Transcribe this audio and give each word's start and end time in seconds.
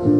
¿Cómo 0.00 0.16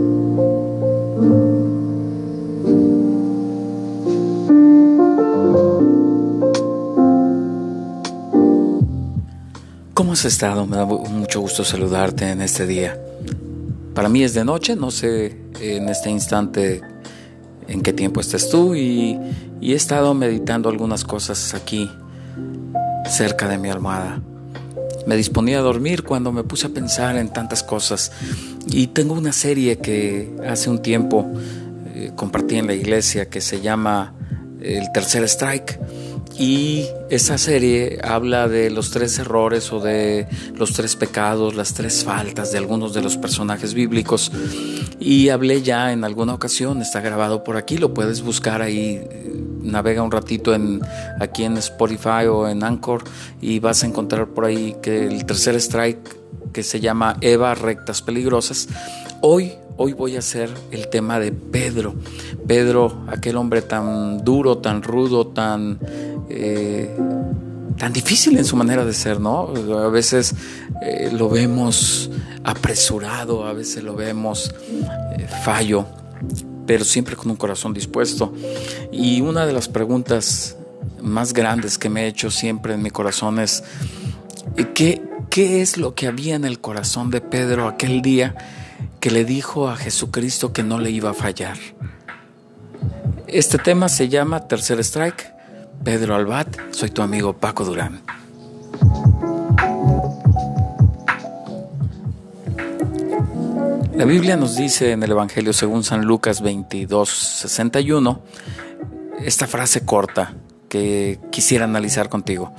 has 10.12 10.26
estado? 10.26 10.66
Me 10.66 10.76
da 10.76 10.84
mucho 10.84 11.40
gusto 11.40 11.64
saludarte 11.64 12.28
en 12.28 12.42
este 12.42 12.66
día. 12.66 13.00
Para 13.94 14.10
mí 14.10 14.22
es 14.22 14.34
de 14.34 14.44
noche, 14.44 14.76
no 14.76 14.90
sé 14.90 15.38
en 15.60 15.88
este 15.88 16.10
instante 16.10 16.82
en 17.66 17.80
qué 17.80 17.94
tiempo 17.94 18.20
estás 18.20 18.50
tú 18.50 18.74
y, 18.74 19.18
he 19.62 19.72
estado 19.72 20.12
meditando 20.12 20.68
algunas 20.68 21.04
cosas 21.04 21.54
aquí 21.54 21.90
cerca 23.08 23.48
de 23.48 23.56
mi 23.56 23.70
almohada. 23.70 24.20
Me 25.06 25.16
disponía 25.16 25.60
a 25.60 25.62
dormir 25.62 26.04
cuando 26.04 26.32
me 26.32 26.44
puse 26.44 26.66
a 26.66 26.70
pensar 26.70 27.16
en 27.16 27.30
tantas 27.30 27.62
cosas 27.62 28.12
y 28.66 28.88
tengo 28.88 29.14
una 29.14 29.32
serie 29.32 29.78
que 29.78 30.30
hace 30.46 30.70
un 30.70 30.82
tiempo 30.82 31.30
eh, 31.94 32.12
compartí 32.14 32.56
en 32.56 32.66
la 32.66 32.74
iglesia 32.74 33.28
que 33.28 33.40
se 33.40 33.60
llama 33.60 34.14
El 34.60 34.90
Tercer 34.92 35.24
Strike 35.24 35.78
y 36.40 36.86
esa 37.10 37.36
serie 37.36 37.98
habla 38.02 38.48
de 38.48 38.70
los 38.70 38.90
tres 38.90 39.18
errores 39.18 39.72
o 39.74 39.80
de 39.80 40.26
los 40.54 40.72
tres 40.72 40.96
pecados, 40.96 41.54
las 41.54 41.74
tres 41.74 42.02
faltas 42.02 42.50
de 42.50 42.56
algunos 42.56 42.94
de 42.94 43.02
los 43.02 43.18
personajes 43.18 43.74
bíblicos. 43.74 44.32
Y 44.98 45.28
hablé 45.28 45.60
ya 45.60 45.92
en 45.92 46.02
alguna 46.02 46.32
ocasión, 46.32 46.80
está 46.80 47.02
grabado 47.02 47.44
por 47.44 47.58
aquí, 47.58 47.76
lo 47.76 47.92
puedes 47.92 48.22
buscar 48.22 48.62
ahí, 48.62 49.02
navega 49.62 50.02
un 50.02 50.10
ratito 50.10 50.54
en, 50.54 50.80
aquí 51.20 51.44
en 51.44 51.56
Spotify 51.58 52.26
o 52.30 52.48
en 52.48 52.62
Anchor 52.64 53.04
y 53.40 53.58
vas 53.60 53.82
a 53.82 53.86
encontrar 53.86 54.28
por 54.28 54.44
ahí 54.44 54.76
que 54.82 55.06
el 55.06 55.24
tercer 55.26 55.54
strike 55.56 56.18
que 56.52 56.62
se 56.62 56.80
llama 56.80 57.16
Eva 57.20 57.54
Rectas 57.54 58.02
Peligrosas. 58.02 58.68
Hoy 59.20 59.52
Hoy 59.82 59.94
voy 59.94 60.14
a 60.16 60.18
hacer 60.18 60.50
el 60.72 60.88
tema 60.88 61.18
de 61.18 61.32
Pedro. 61.32 61.94
Pedro, 62.46 63.06
aquel 63.06 63.38
hombre 63.38 63.62
tan 63.62 64.22
duro, 64.22 64.58
tan 64.58 64.82
rudo, 64.82 65.28
tan, 65.28 65.78
eh, 66.28 66.94
tan 67.78 67.90
difícil 67.90 68.36
en 68.36 68.44
su 68.44 68.56
manera 68.56 68.84
de 68.84 68.92
ser, 68.92 69.20
¿no? 69.20 69.48
A 69.78 69.88
veces 69.88 70.34
eh, 70.82 71.10
lo 71.10 71.30
vemos 71.30 72.10
apresurado, 72.44 73.46
a 73.46 73.54
veces 73.54 73.82
lo 73.82 73.96
vemos 73.96 74.54
eh, 75.16 75.26
fallo, 75.42 75.86
pero 76.66 76.84
siempre 76.84 77.16
con 77.16 77.30
un 77.30 77.36
corazón 77.36 77.74
dispuesto. 77.74 78.32
Y 78.92 79.20
una 79.20 79.46
de 79.46 79.52
las 79.52 79.68
preguntas 79.68 80.56
más 81.00 81.32
grandes 81.32 81.78
que 81.78 81.88
me 81.88 82.04
he 82.04 82.08
hecho 82.08 82.30
siempre 82.30 82.74
en 82.74 82.82
mi 82.82 82.90
corazón 82.90 83.38
es, 83.38 83.64
¿qué, 84.74 85.02
qué 85.30 85.62
es 85.62 85.76
lo 85.76 85.94
que 85.94 86.06
había 86.06 86.34
en 86.34 86.44
el 86.44 86.60
corazón 86.60 87.10
de 87.10 87.20
Pedro 87.20 87.68
aquel 87.68 88.02
día? 88.02 88.34
que 89.00 89.10
le 89.10 89.24
dijo 89.24 89.68
a 89.68 89.76
Jesucristo 89.76 90.52
que 90.52 90.62
no 90.62 90.78
le 90.78 90.90
iba 90.90 91.10
a 91.10 91.14
fallar. 91.14 91.56
Este 93.26 93.58
tema 93.58 93.88
se 93.88 94.08
llama 94.08 94.46
Tercer 94.46 94.78
Strike. 94.80 95.32
Pedro 95.82 96.14
Albat, 96.14 96.56
soy 96.72 96.90
tu 96.90 97.00
amigo 97.00 97.32
Paco 97.32 97.64
Durán. 97.64 98.02
La 104.00 104.06
Biblia 104.06 104.34
nos 104.38 104.56
dice 104.56 104.92
en 104.92 105.02
el 105.02 105.10
Evangelio 105.10 105.52
según 105.52 105.84
San 105.84 106.06
Lucas 106.06 106.40
22, 106.40 107.06
61, 107.06 108.22
esta 109.22 109.46
frase 109.46 109.84
corta 109.84 110.32
que 110.70 111.20
quisiera 111.30 111.66
analizar 111.66 112.08
contigo. 112.08 112.54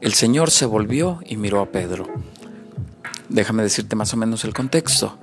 El 0.00 0.14
Señor 0.14 0.50
se 0.50 0.64
volvió 0.64 1.20
y 1.26 1.36
miró 1.36 1.60
a 1.60 1.66
Pedro. 1.66 2.06
Déjame 3.28 3.62
decirte 3.62 3.94
más 3.94 4.14
o 4.14 4.16
menos 4.16 4.46
el 4.46 4.54
contexto. 4.54 5.18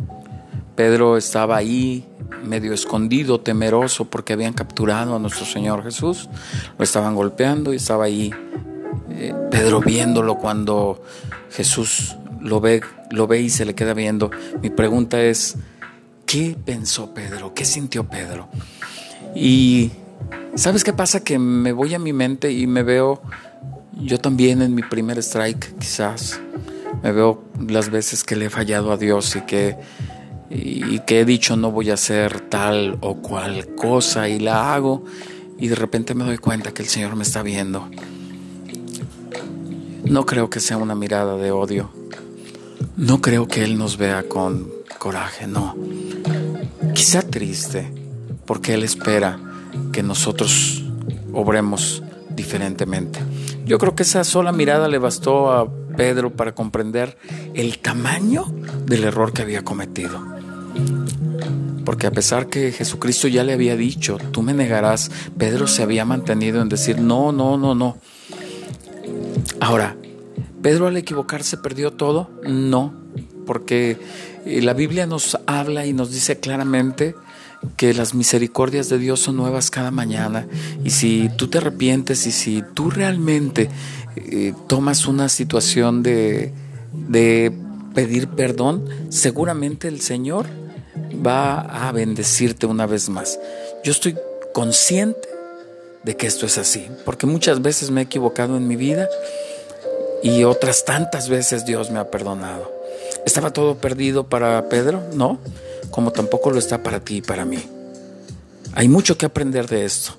Pedro 0.76 1.18
estaba 1.18 1.58
ahí 1.58 2.08
medio 2.44 2.72
escondido, 2.74 3.42
temeroso 3.42 4.06
porque 4.06 4.34
habían 4.34 4.54
capturado 4.54 5.16
a 5.16 5.20
nuestro 5.20 5.48
Señor 5.48 5.84
Jesús, 5.84 6.30
lo 6.78 6.84
estaban 6.84 7.16
golpeando 7.16 7.74
y 7.74 7.78
estaba 7.78 8.06
ahí 8.06 8.32
eh, 9.10 9.34
Pedro 9.50 9.82
viéndolo 9.82 10.38
cuando 10.38 11.02
Jesús 11.50 12.16
lo 12.44 12.60
ve, 12.62 12.82
lo 13.10 13.26
ve 13.26 13.42
y 13.42 13.50
se 13.50 13.66
le 13.66 13.74
queda 13.74 13.94
viendo. 13.94 14.30
Mi 14.62 14.70
pregunta 14.70 15.22
es, 15.22 15.56
¿qué 16.26 16.56
pensó 16.64 17.14
Pedro? 17.14 17.54
¿Qué 17.54 17.66
sintió 17.66 18.04
Pedro? 18.04 18.50
Y 19.34 19.92
¿sabes 20.56 20.84
qué 20.84 20.94
pasa? 20.94 21.24
Que 21.24 21.40
me 21.40 21.72
voy 21.72 21.96
a 21.96 22.00
mi 22.00 22.14
mente 22.14 22.52
y 22.52 22.68
me 22.68 22.84
veo 22.84 23.22
yo 24.00 24.20
también 24.20 24.62
en 24.62 24.76
mi 24.76 24.84
primer 24.84 25.18
strike, 25.20 25.78
quizás. 25.80 26.40
Me 27.02 27.12
veo 27.12 27.44
las 27.68 27.90
veces 27.90 28.24
que 28.24 28.36
le 28.36 28.46
he 28.46 28.50
fallado 28.50 28.92
a 28.92 28.98
Dios 28.98 29.36
y 29.36 29.42
que 29.42 29.78
y 30.50 31.00
que 31.00 31.22
he 31.22 31.26
dicho 31.26 31.56
no 31.56 31.72
voy 31.72 31.90
a 31.90 31.96
hacer 31.96 32.42
tal 32.42 33.00
o 33.02 33.16
cual 33.16 33.74
cosa 33.74 34.30
y 34.30 34.40
la 34.40 34.76
hago 34.76 35.04
y 35.58 35.68
de 35.68 35.74
repente 35.74 36.14
me 36.14 36.26
doy 36.26 36.38
cuenta 36.38 36.74
que 36.74 36.84
el 36.84 36.90
Señor 36.90 37.16
me 37.16 37.24
está 37.24 37.42
viendo. 37.42 37.90
No 40.04 40.26
creo 40.26 40.50
que 40.50 40.60
sea 40.60 40.78
una 40.78 40.94
mirada 40.94 41.38
de 41.38 41.52
odio. 41.52 42.03
No 42.98 43.22
creo 43.22 43.48
que 43.48 43.64
Él 43.64 43.78
nos 43.78 43.98
vea 43.98 44.24
con 44.24 44.70
coraje, 44.98 45.48
no. 45.48 45.76
Quizá 46.94 47.22
triste, 47.22 47.92
porque 48.46 48.74
Él 48.74 48.84
espera 48.84 49.40
que 49.92 50.04
nosotros 50.04 50.84
obremos 51.34 52.04
diferentemente. 52.30 53.20
Yo 53.66 53.78
creo 53.78 53.96
que 53.96 54.04
esa 54.04 54.24
sola 54.24 54.52
mirada 54.52 54.88
le 54.88 54.98
bastó 54.98 55.52
a 55.52 55.68
Pedro 55.96 56.32
para 56.32 56.54
comprender 56.54 57.18
el 57.54 57.80
tamaño 57.80 58.46
del 58.86 59.04
error 59.04 59.34
que 59.34 59.42
había 59.42 59.64
cometido. 59.64 60.22
Porque 61.86 62.08
a 62.08 62.12
pesar 62.12 62.48
que 62.48 62.72
Jesucristo 62.72 63.28
ya 63.28 63.44
le 63.44 63.54
había 63.54 63.76
dicho, 63.76 64.18
tú 64.32 64.42
me 64.42 64.54
negarás, 64.54 65.12
Pedro 65.38 65.68
se 65.68 65.84
había 65.84 66.06
mantenido 66.06 66.62
en 66.62 66.70
decir, 66.70 67.00
no, 67.00 67.32
no, 67.32 67.58
no, 67.58 67.76
no. 67.76 67.98
Ahora, 69.60 69.98
¿Pedro 70.64 70.88
al 70.88 70.96
equivocarse 70.96 71.58
perdió 71.58 71.92
todo? 71.92 72.32
No, 72.48 72.94
porque 73.46 74.00
eh, 74.46 74.62
la 74.62 74.74
Biblia 74.74 75.06
nos 75.06 75.38
habla 75.46 75.86
y 75.86 75.92
nos 75.92 76.10
dice 76.10 76.40
claramente 76.40 77.16
que 77.76 77.94
las 77.94 78.14
misericordias 78.14 78.88
de 78.88 78.98
Dios 78.98 79.20
son 79.20 79.36
nuevas 79.36 79.70
cada 79.70 79.92
mañana 79.92 80.48
y 80.84 80.90
si 80.92 81.30
tú 81.38 81.50
te 81.50 81.58
arrepientes 81.58 82.26
y 82.28 82.32
si 82.32 82.64
tú 82.74 82.90
realmente 82.90 83.70
eh, 84.16 84.54
tomas 84.68 85.06
una 85.06 85.28
situación 85.28 86.02
de, 86.02 86.54
de 86.94 87.52
pedir 87.94 88.30
perdón, 88.30 88.86
seguramente 89.10 89.90
el 89.90 90.00
Señor 90.00 90.46
va 91.26 91.60
a 91.60 91.92
bendecirte 91.92 92.66
una 92.66 92.86
vez 92.86 93.10
más. 93.10 93.38
Yo 93.84 93.92
estoy 93.92 94.16
consciente 94.54 95.28
de 96.06 96.16
que 96.16 96.28
esto 96.28 96.46
es 96.46 96.58
así, 96.58 96.88
porque 97.04 97.26
muchas 97.26 97.62
veces 97.62 97.92
me 97.92 98.02
he 98.02 98.04
equivocado 98.06 98.56
en 98.56 98.68
mi 98.68 98.78
vida 98.78 99.10
y 100.24 100.46
otras 100.46 100.86
tantas 100.86 101.28
veces 101.28 101.66
Dios 101.66 101.92
me 101.92 102.00
ha 102.00 102.10
perdonado. 102.10 102.72
¿Estaba 103.26 103.52
todo 103.52 103.76
perdido 103.76 104.28
para 104.28 104.70
Pedro? 104.70 105.04
No, 105.14 105.38
como 105.92 106.12
tampoco 106.12 106.50
lo 106.50 106.60
está 106.60 106.82
para 106.82 107.02
ti 107.02 107.18
y 107.18 107.22
para 107.22 107.46
mí. 107.46 107.64
Hay 108.74 108.88
mucho 108.88 109.18
que 109.18 109.26
aprender 109.26 109.68
de 109.68 109.86
esto. 109.86 110.14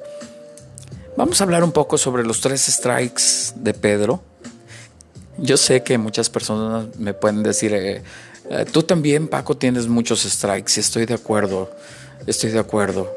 Vamos 1.17 1.41
a 1.41 1.45
hablar 1.45 1.65
un 1.65 1.73
poco 1.73 1.97
sobre 1.97 2.23
los 2.23 2.41
tres 2.41 2.61
strikes 2.63 3.55
de 3.57 3.73
Pedro. 3.73 4.23
Yo 5.39 5.57
sé 5.57 5.83
que 5.83 5.97
muchas 5.97 6.29
personas 6.29 6.97
me 6.99 7.15
pueden 7.15 7.43
decir, 7.43 7.73
eh, 7.73 8.03
eh, 8.51 8.67
tú 8.71 8.83
también, 8.83 9.27
Paco, 9.27 9.57
tienes 9.57 9.89
muchos 9.89 10.23
strikes, 10.23 10.79
estoy 10.79 11.07
de 11.07 11.15
acuerdo, 11.15 11.71
estoy 12.27 12.51
de 12.51 12.59
acuerdo. 12.59 13.11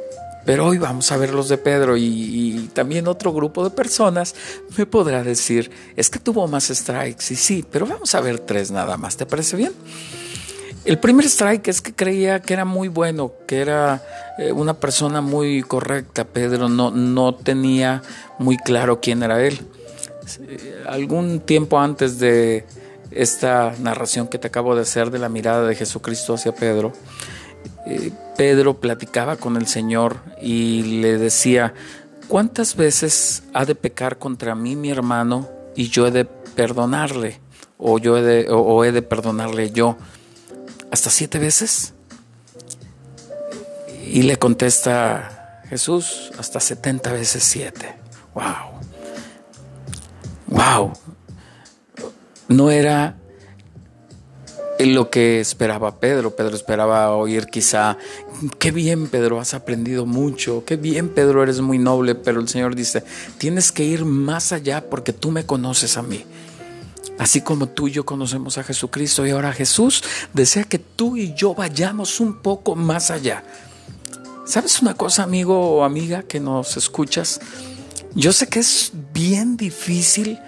Pero 0.48 0.66
hoy 0.66 0.78
vamos 0.78 1.12
a 1.12 1.18
ver 1.18 1.34
los 1.34 1.50
de 1.50 1.58
Pedro 1.58 1.98
y, 1.98 2.70
también 2.74 3.10
otro 3.10 3.34
grupo 3.34 3.66
de 3.66 3.70
personas 3.70 4.34
me 4.78 4.86
podrá 4.86 5.22
decir, 5.22 5.70
es 5.98 6.10
que 6.10 6.20
tuvo 6.20 6.48
más 6.48 6.70
strikes 6.70 7.26
y 7.32 7.36
sí, 7.36 7.66
pero 7.70 7.86
vamos 7.86 8.16
a 8.16 8.22
ver 8.22 8.40
tres 8.40 8.72
nada 8.72 8.96
más, 8.96 9.18
¿te 9.18 9.26
parece 9.26 9.58
bien? 9.58 9.74
El 10.86 11.00
primer 11.00 11.26
strike 11.26 11.68
es 11.68 11.82
que 11.82 11.94
creía 11.94 12.42
que 12.42 12.54
era 12.54 12.64
muy 12.64 12.88
bueno, 12.88 13.34
que 13.46 13.60
era 13.60 14.02
eh, 14.38 14.54
una 14.54 14.74
persona 14.74 15.20
muy 15.20 15.64
correcta. 15.64 16.24
Pedro 16.24 16.70
no, 16.70 16.92
no 16.92 17.36
tenía 17.36 18.02
muy 18.40 18.56
claro 18.56 19.02
quién 19.02 19.24
era 19.24 19.46
él. 19.46 19.60
Eh, 20.40 20.84
algún 20.88 21.42
tiempo 21.42 21.78
antes 21.78 22.20
de, 22.20 22.66
esta 23.12 23.74
narración 23.80 24.28
que 24.28 24.38
te 24.38 24.48
acabo 24.48 24.76
de 24.76 24.82
hacer 24.82 25.12
de 25.12 25.20
la 25.20 25.30
mirada 25.30 25.68
de 25.68 25.76
Jesucristo 25.76 26.34
hacia 26.34 26.54
Pedro, 26.54 26.94
eh, 27.90 28.12
Pedro 28.38 28.80
platicaba 28.80 29.36
con 29.36 29.58
el 29.58 29.68
Señor 29.68 30.18
y 30.42 31.02
le 31.02 31.18
decía, 31.18 31.74
¿cuántas 32.28 32.76
veces 32.76 33.44
ha 33.54 33.66
de 33.66 33.76
pecar 33.76 34.18
contra 34.18 34.56
mí 34.56 34.76
mi 34.76 34.90
hermano 34.90 35.50
y 35.76 35.90
yo 35.90 36.08
he 36.08 36.12
de 36.12 36.26
perdonarle? 36.26 37.40
O, 37.78 38.00
yo 38.00 38.18
he 38.18 38.22
de, 38.22 38.48
o 38.50 38.84
he 38.84 38.92
de 38.92 39.02
perdonarle 39.02 39.72
yo. 39.72 39.98
¿Hasta 40.92 41.10
siete 41.10 41.40
veces? 41.40 41.94
Y 44.06 44.24
le 44.24 44.38
contesta 44.38 45.62
Jesús, 45.70 46.32
hasta 46.38 46.60
setenta 46.60 47.12
veces 47.12 47.44
siete. 47.44 47.96
¡Wow! 48.34 48.80
¡Wow! 50.48 50.94
no 52.48 52.72
era 52.72 53.18
lo 54.80 55.10
que 55.10 55.40
esperaba 55.40 56.00
Pedro. 56.00 56.36
Pedro 56.36 56.56
esperaba 56.56 57.16
oír 57.16 57.48
quizá, 57.48 57.98
qué 58.60 58.72
bien 58.72 59.08
Pedro, 59.08 59.40
has 59.40 59.54
aprendido 59.54 60.06
mucho, 60.06 60.64
qué 60.66 60.76
bien 60.76 61.10
Pedro, 61.10 61.44
eres 61.44 61.62
muy 61.62 61.80
noble, 61.80 62.16
pero 62.16 62.40
el 62.40 62.48
Señor 62.48 62.76
dice, 62.76 63.04
tienes 63.38 63.72
que 63.72 63.84
ir 63.84 64.06
más 64.06 64.52
allá 64.52 64.90
porque 64.90 65.14
tú 65.14 65.32
me 65.32 65.46
conoces 65.46 65.98
a 65.98 66.04
mí. 66.04 66.24
Así 67.18 67.42
como 67.42 67.68
tú 67.68 67.88
y 67.88 67.92
yo 67.92 68.06
conocemos 68.06 68.58
a 68.58 68.64
Jesucristo 68.64 69.26
y 69.26 69.32
ahora 69.32 69.52
Jesús 69.52 70.04
desea 70.34 70.66
que 70.66 70.78
tú 70.78 71.18
y 71.18 71.34
yo 71.34 71.56
vayamos 71.56 72.20
un 72.20 72.42
poco 72.42 72.76
más 72.76 73.10
allá. 73.10 73.44
¿Sabes 74.46 74.82
una 74.82 74.94
cosa, 74.94 75.24
amigo 75.24 75.60
o 75.60 75.84
amiga 75.84 76.24
que 76.24 76.40
nos 76.40 76.78
escuchas? 76.78 77.42
Yo 78.14 78.32
sé 78.34 78.48
que 78.48 78.60
es 78.60 78.92
bien 79.14 79.58
difícil 79.58 80.40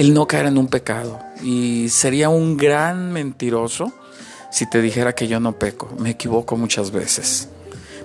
el 0.00 0.14
no 0.14 0.26
caer 0.26 0.46
en 0.46 0.56
un 0.56 0.68
pecado 0.68 1.20
y 1.42 1.90
sería 1.90 2.30
un 2.30 2.56
gran 2.56 3.12
mentiroso 3.12 3.92
si 4.50 4.64
te 4.64 4.80
dijera 4.80 5.14
que 5.14 5.28
yo 5.28 5.40
no 5.40 5.58
peco. 5.58 5.90
Me 5.98 6.08
equivoco 6.08 6.56
muchas 6.56 6.90
veces. 6.90 7.50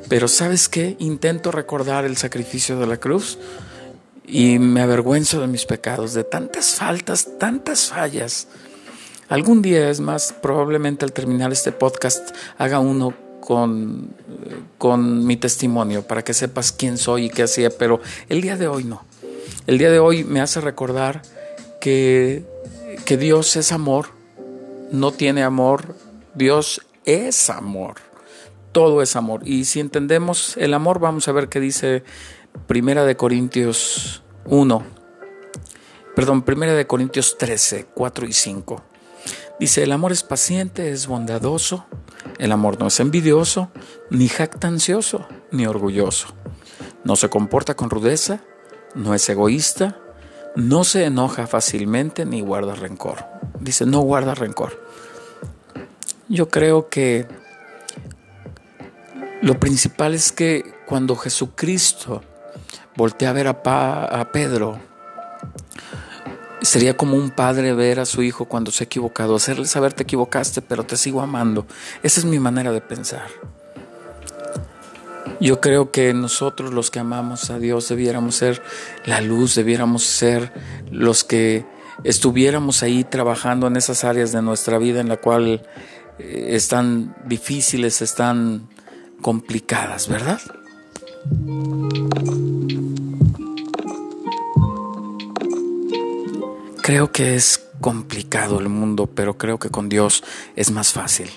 Pero 0.09 0.27
¿sabes 0.27 0.67
qué? 0.67 0.97
Intento 0.99 1.53
recordar 1.53 2.03
el 2.03 2.17
sacrificio 2.17 2.77
de 2.77 2.85
la 2.85 2.97
cruz 2.97 3.37
y 4.27 4.59
me 4.59 4.81
avergüenzo 4.81 5.39
de 5.39 5.47
mis 5.47 5.65
pecados, 5.65 6.13
de 6.13 6.25
tantas 6.25 6.75
faltas, 6.75 7.29
tantas 7.39 7.85
fallas. 7.85 8.49
Algún 9.29 9.61
día, 9.61 9.89
es 9.89 10.01
más, 10.01 10.33
probablemente 10.33 11.05
al 11.05 11.13
terminar 11.13 11.53
este 11.53 11.71
podcast 11.71 12.35
haga 12.57 12.79
uno 12.79 13.13
con, 13.39 14.09
con 14.77 15.25
mi 15.25 15.37
testimonio 15.37 16.05
para 16.05 16.25
que 16.25 16.33
sepas 16.33 16.73
quién 16.73 16.97
soy 16.97 17.27
y 17.27 17.29
qué 17.29 17.43
hacía, 17.43 17.69
pero 17.69 18.01
el 18.27 18.41
día 18.41 18.57
de 18.57 18.67
hoy 18.67 18.83
no. 18.83 19.05
El 19.65 19.77
día 19.77 19.89
de 19.89 19.99
hoy 19.99 20.25
me 20.25 20.41
hace 20.41 20.59
recordar 20.59 21.21
que, 21.85 22.43
Dios 23.19 23.55
es 23.57 23.71
amor, 23.71 24.07
no 24.91 25.11
tiene 25.11 25.43
amor, 25.43 25.95
Dios 26.33 26.81
es 27.05 27.51
amor, 27.51 27.97
todo 28.71 29.03
es 29.03 29.15
amor. 29.15 29.47
Y 29.47 29.65
si 29.65 29.81
entendemos 29.81 30.57
el 30.57 30.73
amor, 30.73 30.97
vamos 30.97 31.27
a 31.27 31.31
ver 31.31 31.47
qué 31.47 31.59
dice 31.59 32.03
Primera 32.65 33.05
de 33.05 33.15
Corintios 33.15 34.23
1, 34.45 34.83
perdón, 36.15 36.41
Primera 36.41 36.73
de 36.73 36.87
Corintios 36.87 37.37
13, 37.37 37.85
4 37.93 38.25
y 38.25 38.33
5. 38.33 38.83
Dice, 39.59 39.83
el 39.83 39.91
amor 39.91 40.11
es 40.11 40.23
paciente, 40.23 40.89
es 40.89 41.05
bondadoso, 41.05 41.85
el 42.39 42.51
amor 42.51 42.79
no 42.79 42.87
es 42.87 42.99
envidioso, 42.99 43.69
ni 44.09 44.27
jactancioso, 44.27 45.27
ni 45.51 45.67
orgulloso. 45.67 46.29
No 47.03 47.15
se 47.15 47.29
comporta 47.29 47.75
con 47.75 47.91
rudeza, 47.91 48.41
no 48.95 49.13
es 49.13 49.29
egoísta, 49.29 50.01
no 50.55 50.83
se 50.83 51.05
enoja 51.05 51.47
fácilmente, 51.47 52.25
ni 52.25 52.41
guarda 52.41 52.75
rencor. 52.75 53.25
Dice, 53.59 53.85
no 53.85 54.01
guarda 54.01 54.35
rencor. 54.35 54.81
Yo 56.27 56.49
creo 56.49 56.89
que 56.89 57.27
lo 59.41 59.59
principal 59.59 60.13
es 60.13 60.31
que 60.31 60.73
cuando 60.85 61.15
Jesucristo 61.15 62.21
voltea 62.95 63.29
a 63.29 63.33
ver 63.33 63.47
a, 63.47 64.29
Pedro. 64.31 64.79
Sería 66.61 66.97
como 66.97 67.15
un 67.15 67.29
padre 67.29 67.73
ver 67.73 67.99
a 67.99 68.05
su 68.05 68.23
hijo 68.23 68.45
cuando 68.45 68.71
se 68.71 68.83
ha 68.83 68.85
equivocado, 68.85 69.35
hacerle 69.35 69.65
saber 69.65 69.93
te 69.93 70.03
equivocaste, 70.03 70.61
pero 70.61 70.83
te 70.83 70.97
sigo 70.97 71.21
amando. 71.21 71.67
Esa 72.01 72.19
es 72.19 72.25
mi 72.25 72.39
manera 72.39 72.71
de 72.71 72.81
pensar. 72.81 73.27
Yo 75.39 75.59
creo 75.59 75.91
que 75.91 76.13
nosotros 76.13 76.73
los 76.73 76.91
que 76.91 76.99
amamos 76.99 77.49
a 77.49 77.59
Dios 77.59 77.89
debiéramos 77.89 78.35
ser 78.35 78.61
la 79.05 79.21
luz, 79.21 79.55
debiéramos 79.55 80.03
ser 80.03 80.51
los 80.91 81.23
que 81.23 81.65
estuviéramos 82.03 82.83
ahí 82.83 83.03
trabajando 83.03 83.67
en 83.67 83.75
esas 83.75 84.03
áreas 84.03 84.31
de 84.31 84.41
nuestra 84.41 84.77
vida 84.77 85.01
en 85.01 85.09
la 85.09 85.17
cual 85.17 85.61
eh, 86.19 86.47
están 86.51 87.15
difíciles, 87.25 88.01
están 88.01 88.67
complicadas, 89.21 90.07
¿verdad? 90.07 90.39
Creo 96.81 97.11
que 97.11 97.35
es 97.35 97.65
complicado 97.81 98.59
el 98.59 98.69
mundo, 98.69 99.07
pero 99.07 99.37
creo 99.37 99.57
que 99.57 99.69
con 99.69 99.89
Dios 99.89 100.23
es 100.55 100.71
más 100.71 100.93
fácil. 100.93 101.29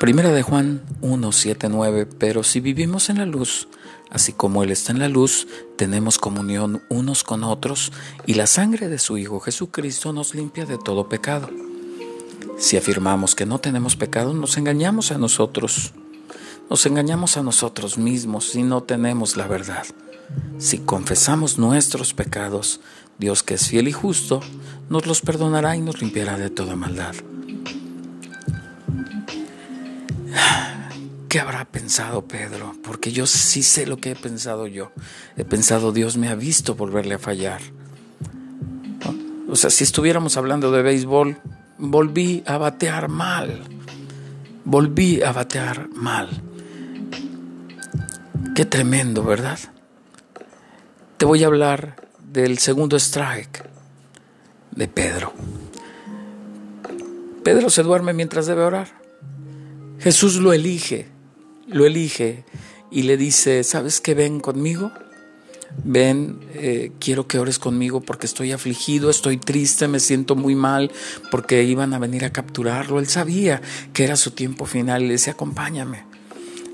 Primera 0.00 0.30
de 0.30 0.42
Juan 0.42 0.82
1, 1.00 1.32
7, 1.32 1.70
9, 1.70 2.06
pero 2.18 2.44
si 2.44 2.60
vivimos 2.60 3.08
en 3.08 3.16
la 3.16 3.24
luz, 3.24 3.66
así 4.10 4.34
como 4.34 4.62
Él 4.62 4.70
está 4.70 4.92
en 4.92 4.98
la 4.98 5.08
luz, 5.08 5.48
tenemos 5.76 6.18
comunión 6.18 6.82
unos 6.90 7.24
con 7.24 7.42
otros 7.42 7.92
y 8.26 8.34
la 8.34 8.46
sangre 8.46 8.88
de 8.88 8.98
su 8.98 9.16
Hijo 9.16 9.40
Jesucristo 9.40 10.12
nos 10.12 10.34
limpia 10.34 10.66
de 10.66 10.76
todo 10.76 11.08
pecado. 11.08 11.48
Si 12.58 12.76
afirmamos 12.76 13.34
que 13.34 13.46
no 13.46 13.58
tenemos 13.58 13.96
pecado, 13.96 14.34
nos 14.34 14.58
engañamos 14.58 15.12
a 15.12 15.18
nosotros. 15.18 15.94
Nos 16.68 16.84
engañamos 16.84 17.38
a 17.38 17.42
nosotros 17.42 17.96
mismos 17.96 18.54
y 18.54 18.64
no 18.64 18.82
tenemos 18.82 19.38
la 19.38 19.46
verdad. 19.46 19.86
Si 20.58 20.78
confesamos 20.78 21.56
nuestros 21.58 22.12
pecados, 22.12 22.80
Dios 23.18 23.42
que 23.42 23.54
es 23.54 23.68
fiel 23.68 23.88
y 23.88 23.92
justo, 23.92 24.40
nos 24.90 25.06
los 25.06 25.22
perdonará 25.22 25.74
y 25.74 25.80
nos 25.80 26.02
limpiará 26.02 26.36
de 26.36 26.50
toda 26.50 26.76
maldad. 26.76 27.14
¿Qué 31.28 31.40
habrá 31.40 31.64
pensado 31.64 32.26
Pedro? 32.26 32.74
Porque 32.82 33.12
yo 33.12 33.26
sí 33.26 33.62
sé 33.62 33.86
lo 33.86 33.98
que 33.98 34.12
he 34.12 34.16
pensado 34.16 34.66
yo. 34.66 34.92
He 35.36 35.44
pensado, 35.44 35.92
Dios 35.92 36.16
me 36.16 36.28
ha 36.28 36.34
visto 36.34 36.74
volverle 36.74 37.14
a 37.14 37.18
fallar. 37.18 37.60
O 39.48 39.56
sea, 39.56 39.70
si 39.70 39.84
estuviéramos 39.84 40.36
hablando 40.36 40.72
de 40.72 40.82
béisbol, 40.82 41.38
volví 41.78 42.42
a 42.46 42.58
batear 42.58 43.08
mal. 43.08 43.62
Volví 44.64 45.22
a 45.22 45.32
batear 45.32 45.88
mal. 45.90 46.28
Qué 48.54 48.64
tremendo, 48.64 49.22
¿verdad? 49.22 49.58
Te 51.18 51.26
voy 51.26 51.44
a 51.44 51.46
hablar 51.46 51.96
del 52.20 52.58
segundo 52.58 52.96
strike 52.96 53.64
de 54.70 54.88
Pedro. 54.88 55.32
Pedro 57.44 57.70
se 57.70 57.82
duerme 57.82 58.12
mientras 58.12 58.46
debe 58.46 58.62
orar. 58.62 59.05
Jesús 59.98 60.36
lo 60.36 60.52
elige, 60.52 61.06
lo 61.68 61.86
elige 61.86 62.44
y 62.90 63.02
le 63.02 63.16
dice, 63.16 63.64
¿sabes 63.64 64.00
qué? 64.00 64.14
Ven 64.14 64.40
conmigo. 64.40 64.92
Ven, 65.84 66.38
eh, 66.54 66.92
quiero 67.00 67.26
que 67.26 67.38
ores 67.38 67.58
conmigo 67.58 68.00
porque 68.00 68.26
estoy 68.26 68.52
afligido, 68.52 69.10
estoy 69.10 69.36
triste, 69.36 69.88
me 69.88 70.00
siento 70.00 70.34
muy 70.34 70.54
mal 70.54 70.90
porque 71.30 71.64
iban 71.64 71.92
a 71.92 71.98
venir 71.98 72.24
a 72.24 72.32
capturarlo. 72.32 72.98
Él 72.98 73.08
sabía 73.08 73.60
que 73.92 74.04
era 74.04 74.16
su 74.16 74.30
tiempo 74.30 74.64
final 74.64 75.02
y 75.02 75.06
le 75.06 75.12
decía, 75.12 75.34
acompáñame 75.34 76.04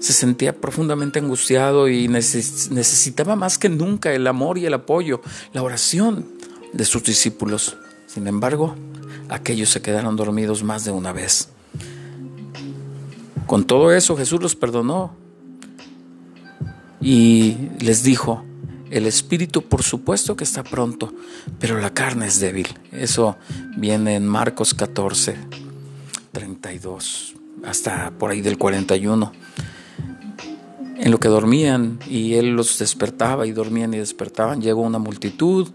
se 0.02 0.12
sentía 0.12 0.52
profundamente 0.52 1.20
angustiado 1.20 1.88
y 1.88 2.08
necesitaba 2.08 3.36
más 3.36 3.56
que 3.56 3.68
nunca 3.68 4.12
el 4.12 4.26
amor 4.26 4.58
y 4.58 4.66
el 4.66 4.74
apoyo, 4.74 5.22
la 5.52 5.62
oración 5.62 6.26
de 6.72 6.84
sus 6.84 7.04
discípulos. 7.04 7.76
Sin 8.08 8.26
embargo, 8.26 8.74
aquellos 9.28 9.68
se 9.68 9.80
quedaron 9.80 10.16
dormidos 10.16 10.64
más 10.64 10.84
de 10.84 10.90
una 10.90 11.12
vez. 11.12 11.50
Con 13.52 13.64
todo 13.64 13.92
eso 13.92 14.16
Jesús 14.16 14.40
los 14.40 14.56
perdonó 14.56 15.14
y 17.02 17.68
les 17.80 18.02
dijo, 18.02 18.42
el 18.90 19.04
espíritu 19.04 19.60
por 19.60 19.82
supuesto 19.82 20.36
que 20.36 20.44
está 20.44 20.64
pronto, 20.64 21.12
pero 21.58 21.78
la 21.78 21.92
carne 21.92 22.28
es 22.28 22.40
débil. 22.40 22.68
Eso 22.92 23.36
viene 23.76 24.14
en 24.14 24.26
Marcos 24.26 24.72
14, 24.72 25.36
32, 26.32 27.34
hasta 27.62 28.10
por 28.12 28.30
ahí 28.30 28.40
del 28.40 28.56
41 28.56 29.32
en 30.96 31.10
lo 31.10 31.20
que 31.20 31.28
dormían 31.28 31.98
y 32.08 32.36
él 32.36 32.56
los 32.56 32.78
despertaba 32.78 33.46
y 33.46 33.52
dormían 33.52 33.92
y 33.92 33.98
despertaban, 33.98 34.62
llegó 34.62 34.80
una 34.80 34.98
multitud, 34.98 35.68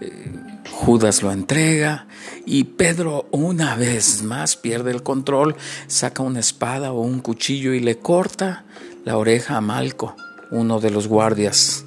eh, 0.00 0.32
Judas 0.72 1.22
lo 1.22 1.32
entrega 1.32 2.06
y 2.46 2.64
Pedro 2.64 3.28
una 3.30 3.76
vez 3.76 4.22
más 4.22 4.56
pierde 4.56 4.90
el 4.90 5.02
control, 5.02 5.56
saca 5.86 6.22
una 6.22 6.40
espada 6.40 6.92
o 6.92 7.00
un 7.00 7.20
cuchillo 7.20 7.74
y 7.74 7.80
le 7.80 7.98
corta 7.98 8.64
la 9.04 9.16
oreja 9.16 9.56
a 9.56 9.60
Malco, 9.60 10.16
uno 10.50 10.80
de 10.80 10.90
los 10.90 11.06
guardias 11.06 11.84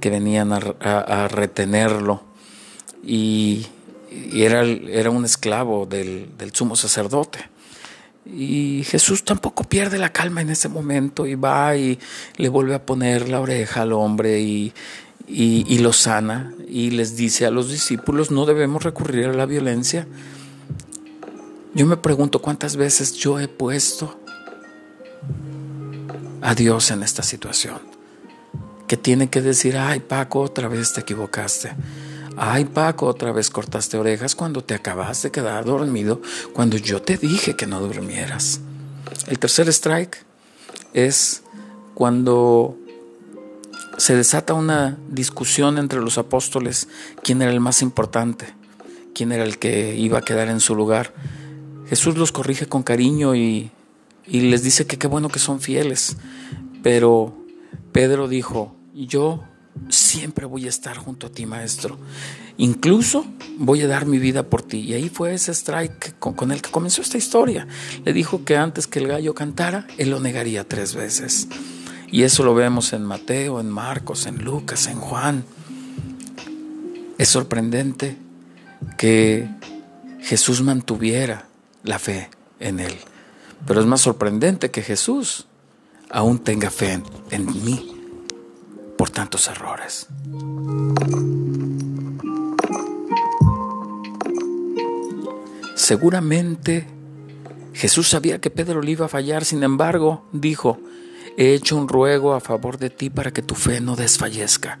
que 0.00 0.10
venían 0.10 0.52
a, 0.52 1.28
retenerlo 1.28 2.22
y, 3.02 3.66
era, 4.34 4.62
era, 4.62 5.10
un 5.10 5.24
esclavo 5.24 5.86
del 5.86 6.50
sumo 6.52 6.76
sacerdote. 6.76 7.54
Y 8.26 8.84
Jesús 8.84 9.22
tampoco 9.22 9.64
pierde 9.64 9.98
la 9.98 10.10
calma 10.12 10.40
en 10.40 10.48
ese 10.48 10.68
momento 10.68 11.26
y 11.26 11.34
va 11.34 11.76
y 11.76 11.98
le 12.36 12.48
vuelve 12.48 12.74
a 12.74 12.86
poner 12.86 13.28
la 13.28 13.40
oreja 13.40 13.82
al 13.82 13.92
hombre 13.92 14.40
y, 14.40 14.72
y, 15.26 15.78
lo 15.78 15.92
sana 15.92 16.54
y 16.68 16.90
les 16.90 17.16
dice 17.16 17.46
a 17.46 17.50
los 17.50 17.70
discípulos 17.70 18.30
no 18.30 18.46
debemos 18.46 18.82
recurrir 18.82 19.26
a 19.26 19.32
la 19.32 19.46
violencia. 19.46 20.06
Yo 21.74 21.86
me 21.86 21.96
pregunto 21.96 22.40
cuántas 22.40 22.76
veces 22.76 23.14
yo 23.14 23.40
he 23.40 23.48
puesto 23.48 24.18
a 26.40 26.54
Dios 26.54 26.90
en 26.90 27.02
esta 27.02 27.22
situación. 27.22 27.78
Que 28.86 28.96
tiene 28.96 29.30
que 29.30 29.40
decir, 29.40 29.76
ay 29.76 30.00
Paco, 30.00 30.40
otra 30.40 30.68
vez 30.68 30.92
te 30.92 31.00
equivocaste. 31.00 31.72
Ay, 32.36 32.64
Paco, 32.64 33.06
otra 33.06 33.30
vez 33.30 33.48
cortaste 33.48 33.96
orejas 33.96 34.34
cuando 34.34 34.62
te 34.62 34.74
acabas 34.74 35.22
de 35.22 35.30
quedar 35.30 35.64
dormido, 35.64 36.20
cuando 36.52 36.76
yo 36.76 37.00
te 37.00 37.16
dije 37.16 37.54
que 37.54 37.66
no 37.66 37.80
durmieras. 37.80 38.60
El 39.28 39.38
tercer 39.38 39.68
strike 39.68 40.24
es 40.94 41.42
cuando 41.94 42.76
se 43.96 44.16
desata 44.16 44.54
una 44.54 44.98
discusión 45.08 45.78
entre 45.78 46.00
los 46.00 46.18
apóstoles, 46.18 46.88
quién 47.22 47.42
era 47.42 47.52
el 47.52 47.60
más 47.60 47.82
importante, 47.82 48.46
quién 49.14 49.32
era 49.32 49.44
el 49.44 49.58
que 49.58 49.96
iba 49.96 50.18
a 50.18 50.22
quedar 50.22 50.48
en 50.48 50.60
su 50.60 50.74
lugar. 50.74 51.14
Jesús 51.88 52.16
los 52.16 52.32
corrige 52.32 52.66
con 52.66 52.82
cariño 52.82 53.34
y, 53.34 53.70
y 54.26 54.40
les 54.40 54.62
dice 54.62 54.86
que 54.86 54.98
qué 54.98 55.06
bueno 55.06 55.28
que 55.28 55.38
son 55.38 55.60
fieles, 55.60 56.16
pero 56.82 57.36
Pedro 57.92 58.28
dijo, 58.28 58.74
yo 58.94 59.44
siempre 59.88 60.46
voy 60.46 60.66
a 60.66 60.68
estar 60.68 60.96
junto 60.96 61.26
a 61.26 61.30
ti, 61.30 61.46
maestro. 61.46 61.98
Incluso 62.56 63.26
voy 63.58 63.82
a 63.82 63.88
dar 63.88 64.06
mi 64.06 64.18
vida 64.18 64.44
por 64.44 64.62
ti. 64.62 64.78
Y 64.80 64.94
ahí 64.94 65.08
fue 65.08 65.34
ese 65.34 65.52
strike 65.52 66.18
con, 66.18 66.52
el 66.52 66.62
que 66.62 66.70
comenzó 66.70 67.02
esta 67.02 67.18
historia. 67.18 67.66
Le 68.04 68.12
dijo 68.12 68.44
que 68.44 68.56
antes 68.56 68.86
que 68.86 69.00
el 69.00 69.08
gallo 69.08 69.34
cantara, 69.34 69.86
él 69.98 70.10
lo 70.10 70.20
negaría 70.20 70.68
tres 70.68 70.94
veces. 70.94 71.48
Y 72.14 72.22
eso 72.22 72.44
lo 72.44 72.54
vemos 72.54 72.92
en 72.92 73.04
Mateo, 73.04 73.58
en 73.58 73.68
Marcos, 73.68 74.26
en 74.26 74.44
Lucas, 74.44 74.86
en 74.86 75.00
Juan. 75.00 75.44
Es 77.18 77.28
sorprendente 77.28 78.16
que 78.96 79.48
Jesús 80.20 80.62
mantuviera 80.62 81.48
la 81.82 81.98
fe 81.98 82.30
en 82.60 82.78
él. 82.78 82.94
Pero 83.66 83.80
es 83.80 83.86
más 83.86 84.00
sorprendente 84.00 84.70
que 84.70 84.82
Jesús 84.82 85.48
aún 86.08 86.38
tenga 86.38 86.70
fe 86.70 86.92
en, 86.92 87.02
en 87.32 87.46
mí 87.64 87.96
por 88.96 89.10
tantos 89.10 89.48
errores. 89.48 90.06
Seguramente 95.74 96.86
Jesús 97.72 98.08
sabía 98.08 98.40
que 98.40 98.50
Pedro 98.50 98.82
le 98.82 98.92
iba 98.92 99.06
a 99.06 99.08
fallar, 99.08 99.44
sin 99.44 99.64
embargo, 99.64 100.24
dijo, 100.30 100.78
he 101.36 101.54
hecho 101.54 101.76
un 101.76 101.88
ruego 101.88 102.34
a 102.34 102.40
favor 102.40 102.78
de 102.78 102.90
ti 102.90 103.10
para 103.10 103.32
que 103.32 103.42
tu 103.42 103.54
fe 103.54 103.80
no 103.80 103.96
desfallezca. 103.96 104.78